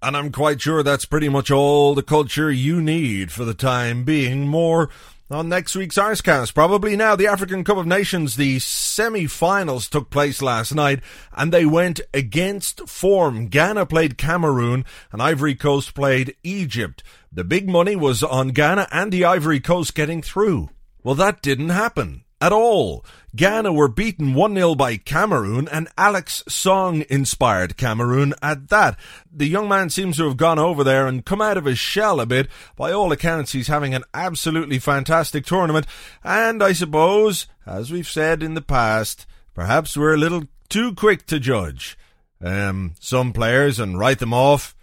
And 0.00 0.16
I'm 0.16 0.32
quite 0.32 0.62
sure 0.62 0.82
that's 0.82 1.04
pretty 1.04 1.28
much 1.28 1.50
all 1.50 1.94
the 1.94 2.02
culture 2.02 2.50
you 2.50 2.80
need 2.80 3.30
for 3.30 3.44
the 3.44 3.52
time 3.52 4.04
being. 4.04 4.48
More 4.48 4.88
on 5.30 5.48
next 5.48 5.74
week's 5.74 5.96
Arsecast. 5.96 6.54
Probably 6.54 6.96
now 6.96 7.16
the 7.16 7.26
African 7.26 7.64
Cup 7.64 7.76
of 7.76 7.86
Nations, 7.86 8.36
the 8.36 8.58
semi-finals 8.58 9.88
took 9.88 10.10
place 10.10 10.40
last 10.40 10.74
night 10.74 11.00
and 11.32 11.52
they 11.52 11.66
went 11.66 12.00
against 12.14 12.88
form. 12.88 13.48
Ghana 13.48 13.86
played 13.86 14.18
Cameroon 14.18 14.84
and 15.10 15.22
Ivory 15.22 15.54
Coast 15.54 15.94
played 15.94 16.36
Egypt. 16.42 17.02
The 17.32 17.44
big 17.44 17.68
money 17.68 17.96
was 17.96 18.22
on 18.22 18.48
Ghana 18.48 18.88
and 18.92 19.12
the 19.12 19.24
Ivory 19.24 19.60
Coast 19.60 19.94
getting 19.94 20.22
through. 20.22 20.70
Well, 21.02 21.16
that 21.16 21.42
didn't 21.42 21.70
happen 21.70 22.25
at 22.40 22.52
all. 22.52 23.04
Ghana 23.34 23.72
were 23.72 23.88
beaten 23.88 24.34
1-0 24.34 24.76
by 24.78 24.96
Cameroon 24.96 25.68
and 25.68 25.88
Alex 25.98 26.42
Song 26.48 27.04
inspired 27.10 27.76
Cameroon 27.76 28.32
at 28.40 28.68
that. 28.68 28.98
The 29.30 29.46
young 29.46 29.68
man 29.68 29.90
seems 29.90 30.16
to 30.16 30.24
have 30.24 30.36
gone 30.38 30.58
over 30.58 30.82
there 30.82 31.06
and 31.06 31.24
come 31.24 31.42
out 31.42 31.58
of 31.58 31.66
his 31.66 31.78
shell 31.78 32.18
a 32.18 32.26
bit. 32.26 32.48
By 32.76 32.92
all 32.92 33.12
accounts, 33.12 33.52
he's 33.52 33.68
having 33.68 33.94
an 33.94 34.04
absolutely 34.14 34.78
fantastic 34.78 35.44
tournament. 35.44 35.86
And 36.24 36.62
I 36.62 36.72
suppose, 36.72 37.46
as 37.66 37.90
we've 37.90 38.08
said 38.08 38.42
in 38.42 38.54
the 38.54 38.62
past, 38.62 39.26
perhaps 39.54 39.96
we're 39.96 40.14
a 40.14 40.18
little 40.18 40.44
too 40.68 40.94
quick 40.94 41.26
to 41.26 41.38
judge. 41.38 41.98
Um, 42.42 42.94
some 43.00 43.32
players 43.32 43.78
and 43.78 43.98
write 43.98 44.18
them 44.18 44.32
off. 44.32 44.74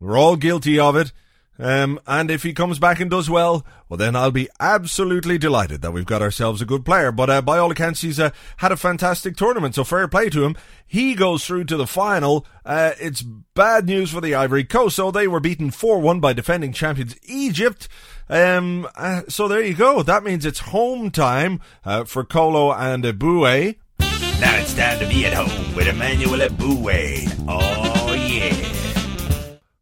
We're 0.00 0.18
all 0.18 0.36
guilty 0.36 0.78
of 0.78 0.96
it. 0.96 1.12
Um, 1.58 1.98
and 2.06 2.30
if 2.30 2.44
he 2.44 2.52
comes 2.52 2.78
back 2.78 3.00
and 3.00 3.10
does 3.10 3.28
well, 3.28 3.66
well, 3.88 3.98
then 3.98 4.14
I'll 4.14 4.30
be 4.30 4.48
absolutely 4.60 5.38
delighted 5.38 5.82
that 5.82 5.92
we've 5.92 6.06
got 6.06 6.22
ourselves 6.22 6.62
a 6.62 6.66
good 6.66 6.84
player. 6.84 7.10
But 7.10 7.30
uh, 7.30 7.42
by 7.42 7.58
all 7.58 7.70
accounts, 7.70 8.02
he's 8.02 8.20
uh, 8.20 8.30
had 8.58 8.70
a 8.70 8.76
fantastic 8.76 9.36
tournament, 9.36 9.74
so 9.74 9.82
fair 9.82 10.06
play 10.06 10.30
to 10.30 10.44
him. 10.44 10.56
He 10.86 11.14
goes 11.14 11.44
through 11.44 11.64
to 11.64 11.76
the 11.76 11.86
final. 11.86 12.46
Uh, 12.64 12.92
it's 13.00 13.22
bad 13.22 13.86
news 13.86 14.12
for 14.12 14.20
the 14.20 14.34
Ivory 14.34 14.64
Coast, 14.64 14.96
so 14.96 15.10
they 15.10 15.26
were 15.26 15.40
beaten 15.40 15.70
4 15.70 15.98
1 15.98 16.20
by 16.20 16.32
defending 16.32 16.72
champions 16.72 17.16
Egypt. 17.24 17.88
Um, 18.28 18.86
uh, 18.94 19.22
so 19.28 19.48
there 19.48 19.62
you 19.62 19.74
go. 19.74 20.02
That 20.02 20.22
means 20.22 20.44
it's 20.44 20.60
home 20.60 21.10
time 21.10 21.60
uh, 21.84 22.04
for 22.04 22.24
Kolo 22.24 22.72
and 22.72 23.04
Eboue. 23.04 23.74
Now 23.98 24.56
it's 24.56 24.74
time 24.74 25.00
to 25.00 25.08
be 25.08 25.26
at 25.26 25.32
home 25.32 25.74
with 25.74 25.88
Emmanuel 25.88 26.38
Eboue. 26.38 27.44
Oh. 27.48 28.07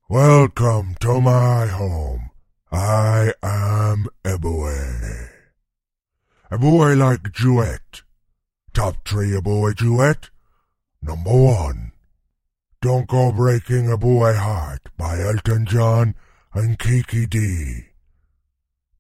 Welcome 0.08 0.94
to 1.00 1.20
my 1.20 1.66
home. 1.66 2.30
I 2.70 3.32
am 3.42 4.06
Eboue. 4.22 5.28
Eboue 6.48 6.96
like 6.96 7.32
duet. 7.32 8.02
Top 8.72 9.04
three 9.04 9.32
Eboue 9.32 9.74
duet. 9.74 10.30
Number 11.02 11.32
one. 11.32 11.90
Don't 12.80 13.08
Go 13.08 13.32
Breaking 13.32 13.86
Eboue 13.86 14.32
Heart 14.36 14.82
by 14.96 15.18
Elton 15.18 15.66
John 15.66 16.14
and 16.54 16.78
Kiki 16.78 17.26
Dee. 17.26 17.86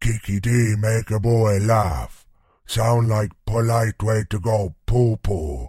Kiki 0.00 0.40
Dee 0.40 0.74
make 0.76 1.06
Eboue 1.06 1.64
laugh. 1.64 2.26
Sound 2.66 3.08
like 3.08 3.30
polite 3.46 4.02
way 4.02 4.24
to 4.28 4.40
go 4.40 4.74
poo 4.86 5.18
poo. 5.18 5.68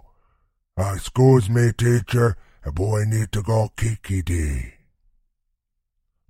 Excuse 0.76 1.48
me, 1.48 1.70
teacher. 1.78 2.36
a 2.64 2.72
boy 2.72 3.04
need 3.06 3.30
to 3.30 3.42
go 3.44 3.70
Kiki 3.76 4.20
Dee. 4.20 4.77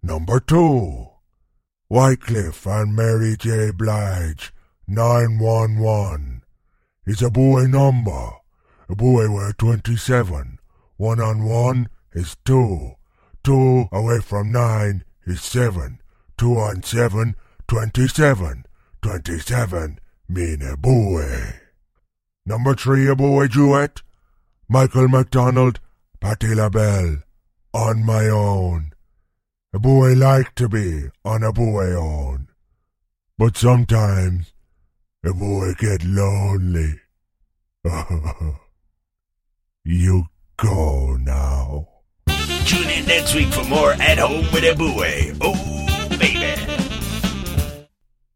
Number 0.03 0.41
two, 0.41 1.09
Wyclef 1.91 2.67
and 2.67 2.95
Mary 2.95 3.37
J. 3.37 3.71
Blige, 3.73 4.53
911. 4.87 6.43
It's 7.07 7.23
a 7.23 7.31
boy 7.31 7.67
number. 7.67 8.31
A 8.89 8.95
boy 8.95 9.29
were 9.29 9.53
27. 9.53 10.59
One 10.97 11.21
on 11.21 11.45
one 11.45 11.89
is 12.13 12.37
two. 12.45 12.93
Two 13.43 13.89
away 13.93 14.21
from 14.21 14.53
nine 14.53 15.05
is 15.27 15.43
seven. 15.43 16.01
Two 16.37 16.57
on 16.57 16.83
seven, 16.83 17.37
27. 17.67 18.65
27 19.03 20.01
mean 20.29 20.63
a 20.63 20.77
boy. 20.77 21.55
Number 22.45 22.75
three, 22.75 23.09
a 23.09 23.17
boy 23.17 23.49
duet. 23.49 24.03
Michael 24.69 25.09
McDonald, 25.09 25.81
Patti 26.21 26.55
LaBelle, 26.55 27.23
on 27.73 28.05
my 28.05 28.27
own. 28.27 28.93
A 29.79 29.81
boy 29.81 30.15
like 30.15 30.57
to 30.57 30.69
be 30.69 31.05
on 31.25 31.45
a 31.45 31.53
boy 31.53 31.95
own. 31.95 32.49
But 33.39 33.57
sometimes 33.57 34.53
a 35.25 35.33
boy 35.33 35.75
get 35.79 36.05
lonely. 36.05 36.99
you 39.85 40.25
go 40.57 41.17
now. 41.21 41.87
Tune 42.67 42.91
in 42.91 43.07
next 43.07 43.37
week 43.37 43.47
for 43.51 43.63
more 43.69 43.93
At 43.93 44.19
Home 44.19 44.47
with 44.53 44.65
Eboue. 44.65 45.39
Oh, 45.41 46.19
baby. 46.19 47.87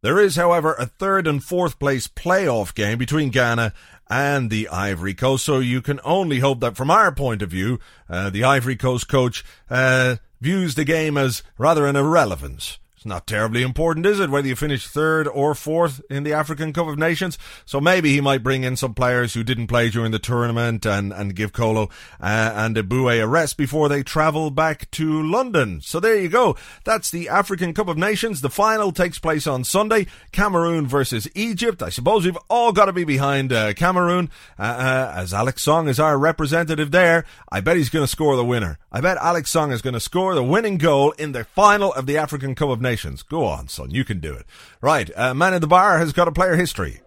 There 0.02 0.20
is, 0.20 0.36
however, 0.36 0.74
a 0.74 0.86
third 0.86 1.26
and 1.26 1.42
fourth 1.42 1.80
place 1.80 2.06
playoff 2.06 2.72
game 2.72 2.98
between 2.98 3.30
Ghana 3.30 3.72
and 4.08 4.48
the 4.48 4.68
Ivory 4.68 5.14
Coast, 5.14 5.44
so 5.44 5.58
you 5.58 5.82
can 5.82 5.98
only 6.04 6.38
hope 6.38 6.60
that 6.60 6.76
from 6.76 6.88
our 6.88 7.12
point 7.12 7.42
of 7.42 7.50
view, 7.50 7.80
uh, 8.08 8.30
the 8.30 8.44
Ivory 8.44 8.76
Coast 8.76 9.08
coach 9.08 9.44
uh, 9.68 10.16
views 10.42 10.74
the 10.74 10.84
game 10.84 11.16
as 11.16 11.44
rather 11.56 11.86
an 11.86 11.94
irrelevance. 11.94 12.80
It's 13.02 13.06
not 13.08 13.26
terribly 13.26 13.62
important, 13.62 14.06
is 14.06 14.20
it, 14.20 14.30
whether 14.30 14.46
you 14.46 14.54
finish 14.54 14.86
third 14.86 15.26
or 15.26 15.56
fourth 15.56 16.00
in 16.08 16.22
the 16.22 16.34
African 16.34 16.72
Cup 16.72 16.86
of 16.86 16.96
Nations? 16.96 17.36
So 17.64 17.80
maybe 17.80 18.12
he 18.12 18.20
might 18.20 18.44
bring 18.44 18.62
in 18.62 18.76
some 18.76 18.94
players 18.94 19.34
who 19.34 19.42
didn't 19.42 19.66
play 19.66 19.90
during 19.90 20.12
the 20.12 20.20
tournament 20.20 20.86
and, 20.86 21.12
and 21.12 21.34
give 21.34 21.52
Kolo 21.52 21.90
uh, 22.20 22.52
and 22.54 22.76
Eboue 22.76 23.20
a 23.20 23.26
rest 23.26 23.56
before 23.56 23.88
they 23.88 24.04
travel 24.04 24.52
back 24.52 24.88
to 24.92 25.20
London. 25.20 25.80
So 25.80 25.98
there 25.98 26.16
you 26.16 26.28
go. 26.28 26.54
That's 26.84 27.10
the 27.10 27.28
African 27.28 27.74
Cup 27.74 27.88
of 27.88 27.98
Nations. 27.98 28.40
The 28.40 28.48
final 28.48 28.92
takes 28.92 29.18
place 29.18 29.48
on 29.48 29.64
Sunday. 29.64 30.06
Cameroon 30.30 30.86
versus 30.86 31.26
Egypt. 31.34 31.82
I 31.82 31.88
suppose 31.88 32.24
we've 32.24 32.38
all 32.48 32.70
got 32.70 32.84
to 32.84 32.92
be 32.92 33.02
behind 33.02 33.52
uh, 33.52 33.74
Cameroon. 33.74 34.30
Uh, 34.56 34.62
uh 34.62 35.12
as 35.16 35.34
Alex 35.34 35.64
Song 35.64 35.88
is 35.88 35.98
our 35.98 36.16
representative 36.16 36.92
there, 36.92 37.24
I 37.50 37.62
bet 37.62 37.78
he's 37.78 37.90
going 37.90 38.04
to 38.04 38.08
score 38.08 38.36
the 38.36 38.44
winner. 38.44 38.78
I 38.92 39.00
bet 39.00 39.16
Alex 39.16 39.50
Song 39.50 39.72
is 39.72 39.82
going 39.82 39.94
to 39.94 40.00
score 40.00 40.36
the 40.36 40.44
winning 40.44 40.78
goal 40.78 41.10
in 41.12 41.32
the 41.32 41.42
final 41.42 41.92
of 41.94 42.06
the 42.06 42.16
African 42.16 42.54
Cup 42.54 42.68
of 42.68 42.80
Nations. 42.80 42.91
Go 43.28 43.46
on, 43.46 43.68
son. 43.68 43.90
You 43.90 44.04
can 44.04 44.20
do 44.20 44.34
it. 44.34 44.44
Right. 44.82 45.10
Uh, 45.16 45.32
man 45.32 45.54
in 45.54 45.62
the 45.62 45.66
bar 45.66 45.98
has 45.98 46.12
got 46.12 46.28
a 46.28 46.32
player 46.32 46.56
history. 46.56 47.00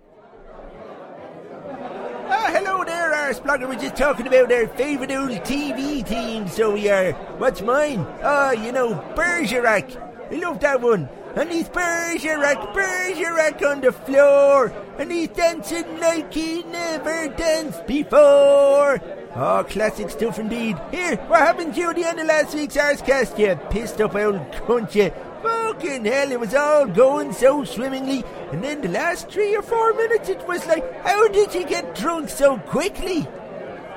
Ah, 2.28 2.50
hello 2.52 2.84
there, 2.84 3.14
Arse 3.14 3.40
Blogger. 3.40 3.70
We're 3.70 3.76
just 3.76 3.96
talking 3.96 4.26
about 4.26 4.52
our 4.52 4.68
favourite 4.70 5.12
old 5.12 5.30
TV 5.30 6.04
team, 6.04 6.48
so 6.48 6.74
we 6.74 6.90
are. 6.90 7.14
What's 7.38 7.62
mine? 7.62 8.00
Ah, 8.24 8.52
you 8.52 8.72
know, 8.72 8.96
Bergerac. 9.16 9.96
I 10.32 10.36
love 10.38 10.60
that 10.62 10.82
one. 10.82 11.08
And 11.36 11.52
he's 11.52 11.70
Bergerac, 11.70 12.74
Bergerac 12.74 13.62
on 13.70 13.82
the 13.82 13.92
floor. 13.92 14.74
And 14.98 15.12
he's 15.12 15.28
dancing 15.28 16.00
like 16.00 16.34
he 16.34 16.64
never 16.64 17.28
danced 17.28 17.86
before. 17.86 19.00
Oh, 19.36 19.66
classic 19.70 20.10
stuff 20.10 20.40
indeed. 20.40 20.78
Here, 20.92 21.18
what 21.28 21.42
happened 21.42 21.76
to 21.76 21.80
you 21.82 21.90
at 21.90 21.96
the 21.98 22.06
end 22.06 22.20
of 22.22 22.26
last 22.28 22.56
week's 22.56 22.78
Arsecast, 22.78 23.38
you 23.38 23.56
pissed 23.70 24.00
up 24.00 24.16
old 24.16 24.40
cunt, 24.52 24.96
you? 24.96 25.12
Fucking 25.46 26.06
hell, 26.06 26.32
it 26.32 26.40
was 26.40 26.56
all 26.56 26.88
going 26.88 27.32
so 27.32 27.64
swimmingly, 27.64 28.24
and 28.52 28.64
then 28.64 28.82
the 28.82 28.90
last 28.90 29.30
three 29.30 29.56
or 29.56 29.62
four 29.62 29.94
minutes 29.94 30.28
it 30.28 30.48
was 30.48 30.66
like, 30.66 31.04
how 31.04 31.28
did 31.28 31.54
you 31.54 31.68
get 31.68 31.94
drunk 31.94 32.30
so 32.30 32.58
quickly? 32.58 33.22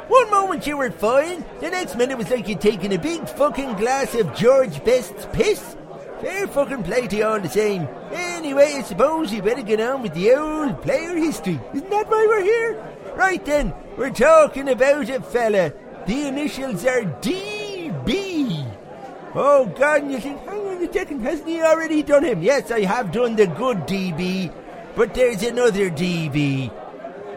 One 0.08 0.30
moment 0.30 0.66
you 0.66 0.76
were 0.76 0.90
fine, 0.90 1.42
the 1.60 1.70
next 1.70 1.96
minute 1.96 2.12
it 2.12 2.18
was 2.18 2.30
like 2.30 2.48
you'd 2.48 2.60
taken 2.60 2.92
a 2.92 2.98
big 2.98 3.26
fucking 3.30 3.76
glass 3.76 4.14
of 4.14 4.34
George 4.34 4.84
Best's 4.84 5.26
piss. 5.32 5.76
Fair 6.20 6.46
fucking 6.48 6.82
play 6.82 7.06
to 7.06 7.16
you 7.16 7.24
all 7.24 7.40
the 7.40 7.48
same. 7.48 7.88
Anyway, 8.12 8.74
I 8.76 8.82
suppose 8.82 9.32
you 9.32 9.40
better 9.40 9.62
get 9.62 9.80
on 9.80 10.02
with 10.02 10.12
the 10.12 10.34
old 10.34 10.82
player 10.82 11.16
history. 11.16 11.58
Isn't 11.72 11.88
that 11.88 12.10
why 12.10 12.26
we're 12.28 12.42
here? 12.42 13.14
Right 13.16 13.42
then, 13.42 13.72
we're 13.96 14.10
talking 14.10 14.68
about 14.68 15.08
a 15.08 15.22
fella. 15.22 15.72
The 16.06 16.28
initials 16.28 16.84
are 16.84 17.04
DB. 17.22 18.37
Oh 19.40 19.66
God, 19.66 20.10
you 20.10 20.18
think, 20.18 20.44
hang 20.46 20.66
on 20.66 20.82
a 20.82 20.92
second, 20.92 21.20
hasn't 21.20 21.48
he 21.48 21.62
already 21.62 22.02
done 22.02 22.24
him? 22.24 22.42
Yes, 22.42 22.72
I 22.72 22.80
have 22.80 23.12
done 23.12 23.36
the 23.36 23.46
good 23.46 23.86
DB, 23.86 24.52
but 24.96 25.14
there's 25.14 25.44
another 25.44 25.90
DB. 25.90 26.72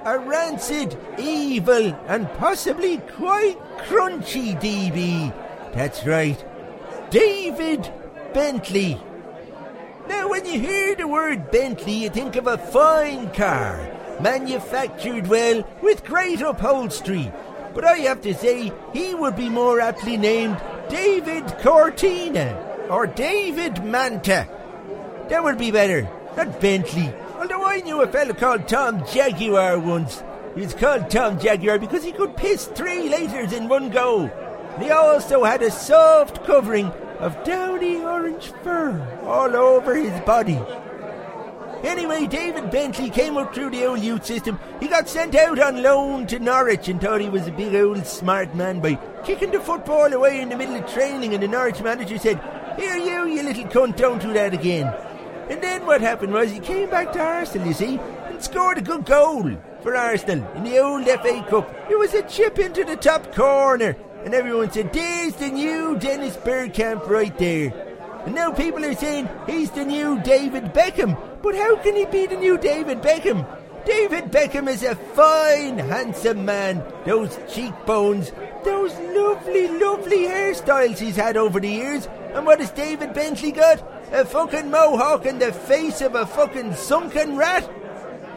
A 0.03 0.17
rancid, 0.17 0.97
evil, 1.19 1.93
and 2.07 2.27
possibly 2.39 2.97
quite 2.97 3.55
crunchy 3.85 4.59
DB. 4.59 5.31
That's 5.73 6.03
right. 6.07 6.43
David 7.11 7.93
Bentley. 8.33 8.99
Now, 10.07 10.27
when 10.27 10.43
you 10.47 10.59
hear 10.59 10.95
the 10.95 11.07
word 11.07 11.51
Bentley, 11.51 11.93
you 11.93 12.09
think 12.09 12.35
of 12.35 12.47
a 12.47 12.57
fine 12.57 13.31
car, 13.31 13.77
manufactured 14.19 15.27
well, 15.27 15.63
with 15.83 16.03
great 16.03 16.41
upholstery. 16.41 17.31
But 17.75 17.85
I 17.85 17.97
have 17.99 18.21
to 18.21 18.33
say, 18.33 18.73
he 18.91 19.13
would 19.13 19.35
be 19.35 19.49
more 19.49 19.79
aptly 19.79 20.17
named 20.17 20.59
David 20.91 21.47
Cortina 21.59 22.87
or 22.89 23.07
David 23.07 23.81
Manta. 23.85 24.45
That 25.29 25.41
would 25.41 25.57
be 25.57 25.71
better, 25.71 26.01
not 26.35 26.59
Bentley. 26.59 27.13
Although 27.39 27.63
I 27.63 27.79
knew 27.79 28.01
a 28.01 28.07
fellow 28.07 28.33
called 28.33 28.67
Tom 28.67 29.05
Jaguar 29.07 29.79
once. 29.79 30.21
He 30.53 30.59
was 30.59 30.73
called 30.73 31.09
Tom 31.09 31.39
Jaguar 31.39 31.79
because 31.79 32.03
he 32.03 32.11
could 32.11 32.35
piss 32.35 32.65
three 32.65 33.07
litres 33.07 33.53
in 33.53 33.69
one 33.69 33.89
go. 33.89 34.23
And 34.25 34.83
he 34.83 34.91
also 34.91 35.45
had 35.45 35.61
a 35.61 35.71
soft 35.71 36.43
covering 36.43 36.87
of 37.19 37.41
downy 37.45 38.01
orange 38.01 38.51
fur 38.61 39.21
all 39.23 39.55
over 39.55 39.95
his 39.95 40.19
body. 40.21 40.59
Anyway, 41.83 42.27
David 42.27 42.69
Bentley 42.69 43.09
came 43.09 43.37
up 43.37 43.55
through 43.55 43.71
the 43.71 43.85
old 43.85 43.99
youth 43.99 44.23
system. 44.23 44.59
He 44.79 44.87
got 44.87 45.09
sent 45.09 45.33
out 45.33 45.57
on 45.57 45.81
loan 45.81 46.27
to 46.27 46.37
Norwich 46.37 46.87
and 46.87 47.01
thought 47.01 47.21
he 47.21 47.29
was 47.29 47.47
a 47.47 47.51
big 47.51 47.73
old 47.73 48.05
smart 48.05 48.53
man 48.55 48.79
by 48.79 48.95
kicking 49.25 49.51
the 49.51 49.59
football 49.59 50.13
away 50.13 50.41
in 50.41 50.49
the 50.49 50.57
middle 50.57 50.75
of 50.75 50.85
training. 50.91 51.33
And 51.33 51.41
the 51.41 51.47
Norwich 51.47 51.81
manager 51.81 52.19
said, 52.19 52.39
Here, 52.77 52.97
you, 52.97 53.25
you 53.35 53.43
little 53.43 53.63
cunt, 53.65 53.97
don't 53.97 54.21
do 54.21 54.31
that 54.33 54.53
again. 54.53 54.93
And 55.49 55.61
then 55.61 55.85
what 55.87 56.01
happened 56.01 56.33
was 56.33 56.51
he 56.51 56.59
came 56.59 56.89
back 56.89 57.13
to 57.13 57.19
Arsenal, 57.19 57.67
you 57.67 57.73
see, 57.73 57.97
and 57.97 58.41
scored 58.43 58.77
a 58.77 58.81
good 58.81 59.05
goal 59.05 59.51
for 59.81 59.95
Arsenal 59.95 60.47
in 60.53 60.63
the 60.63 60.77
old 60.77 61.05
FA 61.05 61.45
Cup. 61.49 61.75
It 61.89 61.97
was 61.97 62.13
a 62.13 62.21
chip 62.23 62.59
into 62.59 62.83
the 62.83 62.95
top 62.95 63.35
corner, 63.35 63.97
and 64.23 64.35
everyone 64.35 64.71
said, 64.71 64.93
There's 64.93 65.33
the 65.33 65.49
new 65.49 65.97
Dennis 65.97 66.37
Bergkamp 66.37 67.07
right 67.09 67.35
there. 67.39 67.90
And 68.25 68.35
now 68.35 68.51
people 68.51 68.85
are 68.85 68.93
saying 68.93 69.29
he's 69.47 69.71
the 69.71 69.85
new 69.85 70.19
David 70.21 70.73
Beckham. 70.73 71.17
But 71.41 71.55
how 71.55 71.75
can 71.77 71.95
he 71.95 72.05
be 72.05 72.27
the 72.27 72.35
new 72.35 72.57
David 72.57 73.01
Beckham? 73.01 73.45
David 73.85 74.31
Beckham 74.31 74.69
is 74.69 74.83
a 74.83 74.95
fine, 74.95 75.79
handsome 75.79 76.45
man. 76.45 76.83
Those 77.03 77.39
cheekbones, 77.51 78.31
those 78.63 78.93
lovely, 79.15 79.67
lovely 79.67 80.25
hairstyles 80.27 80.99
he's 80.99 81.15
had 81.15 81.35
over 81.35 81.59
the 81.59 81.67
years. 81.67 82.07
And 82.33 82.45
what 82.45 82.59
has 82.59 82.69
David 82.71 83.13
Bentley 83.13 83.51
got? 83.51 83.83
A 84.11 84.23
fucking 84.23 84.69
mohawk 84.69 85.25
and 85.25 85.41
the 85.41 85.51
face 85.51 86.01
of 86.01 86.13
a 86.13 86.27
fucking 86.27 86.75
sunken 86.75 87.37
rat? 87.37 87.67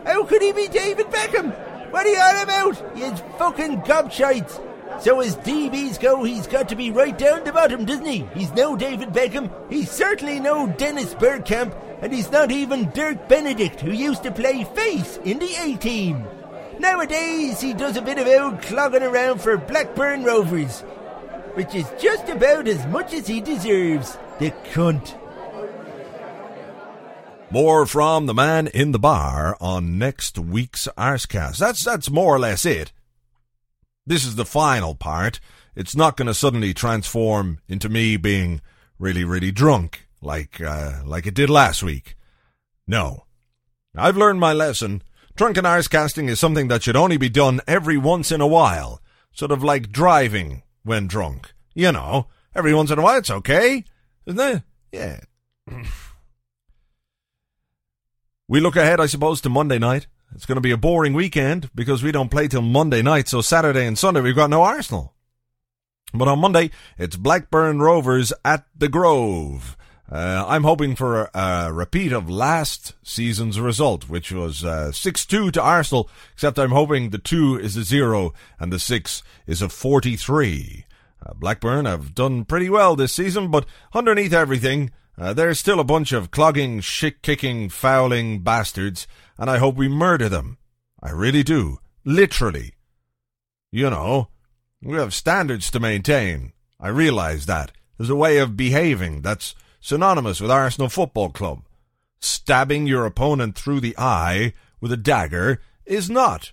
How 0.07 0.25
could 0.25 0.41
he 0.41 0.53
be 0.53 0.69
David 0.69 1.07
Beckham? 1.07 1.53
What 1.91 2.07
are 2.07 2.11
you 2.11 2.19
on 2.19 2.43
about? 2.43 2.97
You 2.97 3.15
fucking 3.39 3.83
gobshites. 3.83 4.61
So 5.01 5.21
as 5.21 5.37
DBs 5.37 6.01
go, 6.01 6.25
he's 6.25 6.47
got 6.47 6.69
to 6.69 6.77
be 6.77 6.91
right 6.91 7.17
down 7.17 7.45
the 7.45 7.53
bottom, 7.53 7.85
doesn't 7.85 8.07
he? 8.07 8.27
He's 8.35 8.53
no 8.53 8.77
David 8.77 9.11
Beckham, 9.11 9.51
he's 9.71 9.91
certainly 9.91 10.41
no 10.41 10.67
Dennis 10.67 11.15
Bergkamp, 11.15 11.75
and 12.01 12.13
he's 12.13 12.31
not 12.31 12.51
even 12.51 12.91
Dirk 12.91 13.29
Benedict, 13.29 13.81
who 13.81 13.93
used 13.93 14.23
to 14.23 14.31
play 14.31 14.65
face 14.65 15.19
in 15.25 15.39
the 15.39 15.55
A 15.63 15.77
team. 15.77 16.25
Nowadays, 16.79 17.61
he 17.61 17.73
does 17.73 17.97
a 17.97 18.03
bit 18.03 18.19
of 18.19 18.27
old 18.27 18.63
clogging 18.63 19.03
around 19.03 19.41
for 19.41 19.57
Blackburn 19.57 20.25
Rovers, 20.25 20.81
which 21.55 21.75
is 21.75 21.87
just 22.01 22.29
about 22.29 22.67
as 22.69 22.85
much 22.87 23.15
as 23.15 23.27
he 23.27 23.41
deserves, 23.41 24.19
the 24.39 24.51
cunt. 24.73 25.19
More 27.51 27.87
from 27.87 28.27
the 28.27 28.35
man 28.35 28.67
in 28.67 28.93
the 28.93 28.99
bar 28.99 29.57
on 29.61 29.99
next 29.99 30.39
week's 30.39 30.89
Arsecast. 30.99 31.59
That's 31.59 31.85
that's 31.85 32.11
more 32.11 32.35
or 32.35 32.41
less 32.41 32.67
it. 32.67 32.93
This 34.07 34.25
is 34.25 34.37
the 34.37 34.45
final 34.45 34.95
part. 34.95 35.41
It's 35.75 35.97
not 35.97 36.17
going 36.17 36.27
to 36.27 36.35
suddenly 36.35 36.75
transform 36.75 37.61
into 37.69 37.89
me 37.89 38.17
being 38.17 38.61
really, 38.99 39.25
really 39.25 39.51
drunk 39.51 40.07
like 40.21 40.61
uh, 40.61 41.03
like 41.05 41.27
it 41.27 41.35
did 41.35 41.51
last 41.51 41.83
week. 41.83 42.17
No, 42.87 43.25
I've 43.97 44.17
learned 44.17 44.41
my 44.41 44.53
lesson. 44.53 45.03
Drunken 45.37 45.67
arse 45.67 45.89
casting 45.89 46.29
is 46.29 46.39
something 46.39 46.69
that 46.69 46.83
should 46.83 46.97
only 46.97 47.17
be 47.17 47.29
done 47.29 47.61
every 47.67 47.97
once 47.97 48.31
in 48.31 48.41
a 48.41 48.47
while, 48.47 49.01
sort 49.33 49.51
of 49.51 49.65
like 49.65 49.91
driving 49.91 50.63
when 50.83 51.07
drunk. 51.07 51.53
You 51.75 51.93
know, 51.93 52.29
every 52.55 52.75
once 52.75 52.91
in 52.91 52.99
a 52.99 53.03
while 53.03 53.19
it's 53.19 53.31
okay, 53.31 53.85
isn't 54.27 54.41
it? 54.41 54.63
Yeah. 54.93 55.21
we 58.49 58.61
look 58.61 58.77
ahead, 58.77 59.01
I 59.01 59.07
suppose, 59.07 59.41
to 59.41 59.49
Monday 59.49 59.79
night. 59.79 60.07
It's 60.35 60.47
going 60.47 60.57
to 60.57 60.61
be 60.61 60.73
a 60.73 60.77
boring 60.77 61.15
weekend 61.15 61.71
because 61.75 62.03
we 62.03 62.11
don't 62.11 62.31
play 62.31 62.49
till 62.49 62.63
Monday 62.63 63.03
night, 63.03 63.29
so 63.29 63.41
Saturday 63.41 63.87
and 63.87 63.97
Sunday 63.97 64.21
we've 64.21 64.35
got 64.35 64.51
no 64.51 64.63
Arsenal. 64.63 65.15
But 66.13 66.29
on 66.29 66.41
Monday, 66.41 66.71
it's 66.99 67.17
Blackburn 67.17 67.81
Rovers 67.81 68.33
at 68.45 68.67
the 68.77 68.89
Grove. 68.89 69.77
Uh, 70.11 70.45
I'm 70.47 70.65
hoping 70.65 70.97
for 70.97 71.23
a, 71.23 71.31
a, 71.35 71.73
repeat 71.73 72.13
of 72.13 72.29
last 72.29 72.95
season's 73.03 73.59
result, 73.59 74.09
which 74.09 74.33
was 74.33 74.65
uh, 74.65 74.91
6-2 74.93 75.53
to 75.53 75.63
Arsenal, 75.63 76.11
except 76.35 76.59
I'm 76.59 76.73
hoping 76.73 77.11
the 77.11 77.19
2 77.19 77.59
is 77.59 77.77
a 77.77 77.85
0 77.85 78.35
and 78.61 78.73
the 78.73 78.79
6 78.79 79.23
is 79.47 79.63
a 79.63 79.69
43. 79.69 80.85
Uh, 81.25 81.35
Blackburn 81.35 81.87
have 81.87 82.15
done 82.15 82.45
pretty 82.45 82.69
well 82.69 82.97
this 82.97 83.13
season, 83.13 83.51
but 83.51 83.67
underneath 83.95 84.33
everything, 84.33 84.91
uh, 85.19 85.33
there's 85.33 85.59
still 85.59 85.81
a 85.81 85.85
bunch 85.85 86.13
of 86.13 86.31
clogging, 86.31 86.81
shit-kicking, 86.81 87.69
fouling 87.69 88.41
bastards 88.41 89.07
and 89.39 89.51
I 89.51 89.59
hope 89.59 89.77
we 89.77 89.89
murder 89.89 90.29
them. 90.29 90.59
I 91.03 91.11
really 91.11 91.43
do. 91.43 91.79
Literally. 92.05 92.75
You 93.71 93.91
know, 93.91 94.29
we 94.83 94.97
have 94.97 95.15
standards 95.15 95.71
to 95.73 95.81
maintain. 95.81 96.53
I 96.79 96.89
realize 96.89 97.47
that. 97.47 97.73
There's 97.97 98.11
a 98.11 98.17
way 98.17 98.39
of 98.39 98.57
behaving 98.57 99.23
that's 99.23 99.55
synonymous 99.81 100.41
with 100.41 100.51
Arsenal 100.51 100.89
Football 100.89 101.31
Club. 101.31 101.63
Stabbing 102.21 102.87
your 102.87 103.07
opponent 103.07 103.57
through 103.57 103.81
the 103.81 103.95
eye 103.99 104.55
with 104.81 104.93
a 104.93 104.97
dagger 104.97 105.61
is 105.85 106.09
not, 106.09 106.53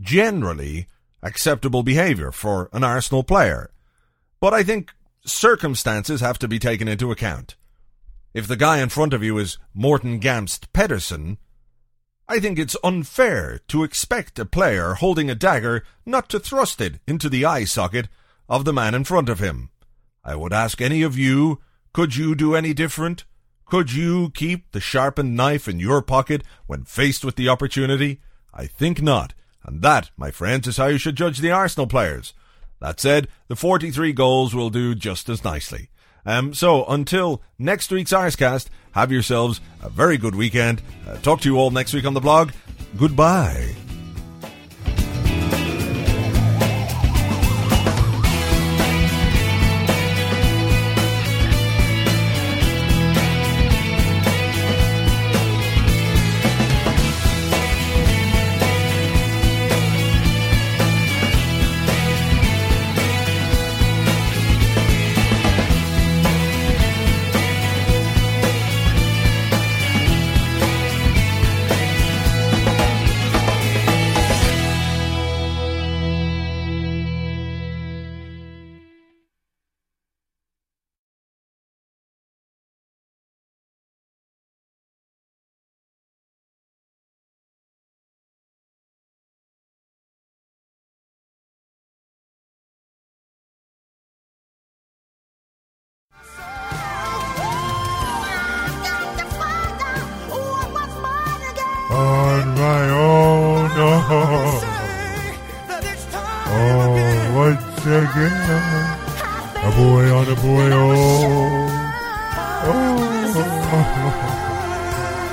generally, 0.00 0.86
acceptable 1.22 1.82
behaviour 1.82 2.32
for 2.32 2.68
an 2.72 2.84
Arsenal 2.84 3.22
player. 3.22 3.70
But 4.40 4.54
I 4.54 4.62
think 4.62 4.92
circumstances 5.24 6.20
have 6.20 6.38
to 6.38 6.48
be 6.48 6.58
taken 6.58 6.88
into 6.88 7.10
account. 7.10 7.56
If 8.36 8.46
the 8.46 8.54
guy 8.54 8.82
in 8.82 8.90
front 8.90 9.14
of 9.14 9.22
you 9.22 9.38
is 9.38 9.56
Morten 9.72 10.18
Gamst 10.18 10.70
Pedersen, 10.74 11.38
I 12.28 12.38
think 12.38 12.58
it's 12.58 12.76
unfair 12.84 13.60
to 13.68 13.82
expect 13.82 14.38
a 14.38 14.44
player 14.44 14.92
holding 14.92 15.30
a 15.30 15.34
dagger 15.34 15.84
not 16.04 16.28
to 16.28 16.38
thrust 16.38 16.82
it 16.82 17.00
into 17.06 17.30
the 17.30 17.46
eye 17.46 17.64
socket 17.64 18.08
of 18.46 18.66
the 18.66 18.74
man 18.74 18.94
in 18.94 19.04
front 19.04 19.30
of 19.30 19.38
him. 19.38 19.70
I 20.22 20.36
would 20.36 20.52
ask 20.52 20.82
any 20.82 21.00
of 21.00 21.16
you, 21.16 21.62
could 21.94 22.14
you 22.14 22.34
do 22.34 22.54
any 22.54 22.74
different? 22.74 23.24
Could 23.64 23.94
you 23.94 24.28
keep 24.34 24.70
the 24.72 24.80
sharpened 24.80 25.34
knife 25.34 25.66
in 25.66 25.80
your 25.80 26.02
pocket 26.02 26.42
when 26.66 26.84
faced 26.84 27.24
with 27.24 27.36
the 27.36 27.48
opportunity? 27.48 28.20
I 28.52 28.66
think 28.66 29.00
not. 29.00 29.32
And 29.64 29.80
that, 29.80 30.10
my 30.14 30.30
friends, 30.30 30.68
is 30.68 30.76
how 30.76 30.88
you 30.88 30.98
should 30.98 31.16
judge 31.16 31.38
the 31.38 31.52
Arsenal 31.52 31.86
players. 31.86 32.34
That 32.82 33.00
said, 33.00 33.28
the 33.48 33.56
43 33.56 34.12
goals 34.12 34.54
will 34.54 34.68
do 34.68 34.94
just 34.94 35.30
as 35.30 35.42
nicely. 35.42 35.88
Um, 36.26 36.52
so 36.52 36.84
until 36.86 37.40
next 37.58 37.90
week's 37.90 38.12
Arsecast, 38.12 38.68
have 38.92 39.12
yourselves 39.12 39.60
a 39.82 39.88
very 39.88 40.18
good 40.18 40.34
weekend. 40.34 40.82
Uh, 41.08 41.16
talk 41.18 41.40
to 41.42 41.48
you 41.48 41.56
all 41.56 41.70
next 41.70 41.94
week 41.94 42.04
on 42.04 42.14
the 42.14 42.20
blog. 42.20 42.50
Goodbye. 42.98 43.85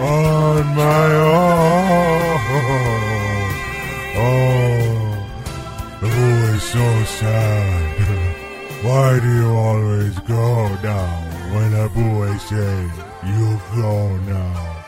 on 0.00 0.64
my 0.74 1.08
own. 1.14 1.56
Oh, 4.18 4.84
the 6.00 6.08
boy's 6.08 6.62
so 6.62 6.86
sad. 7.20 7.86
Why 8.82 9.18
do 9.20 9.28
you 9.34 9.50
always 9.54 10.18
go 10.20 10.68
now 10.82 11.08
when 11.52 11.74
a 11.74 11.88
boy 11.88 12.36
says 12.38 12.90
you 13.24 13.60
go 13.74 14.16
now? 14.18 14.84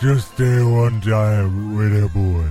Just 0.00 0.32
stay 0.34 0.62
one 0.62 1.00
time 1.00 1.76
with 1.76 2.04
a 2.04 2.08
boy. 2.08 2.50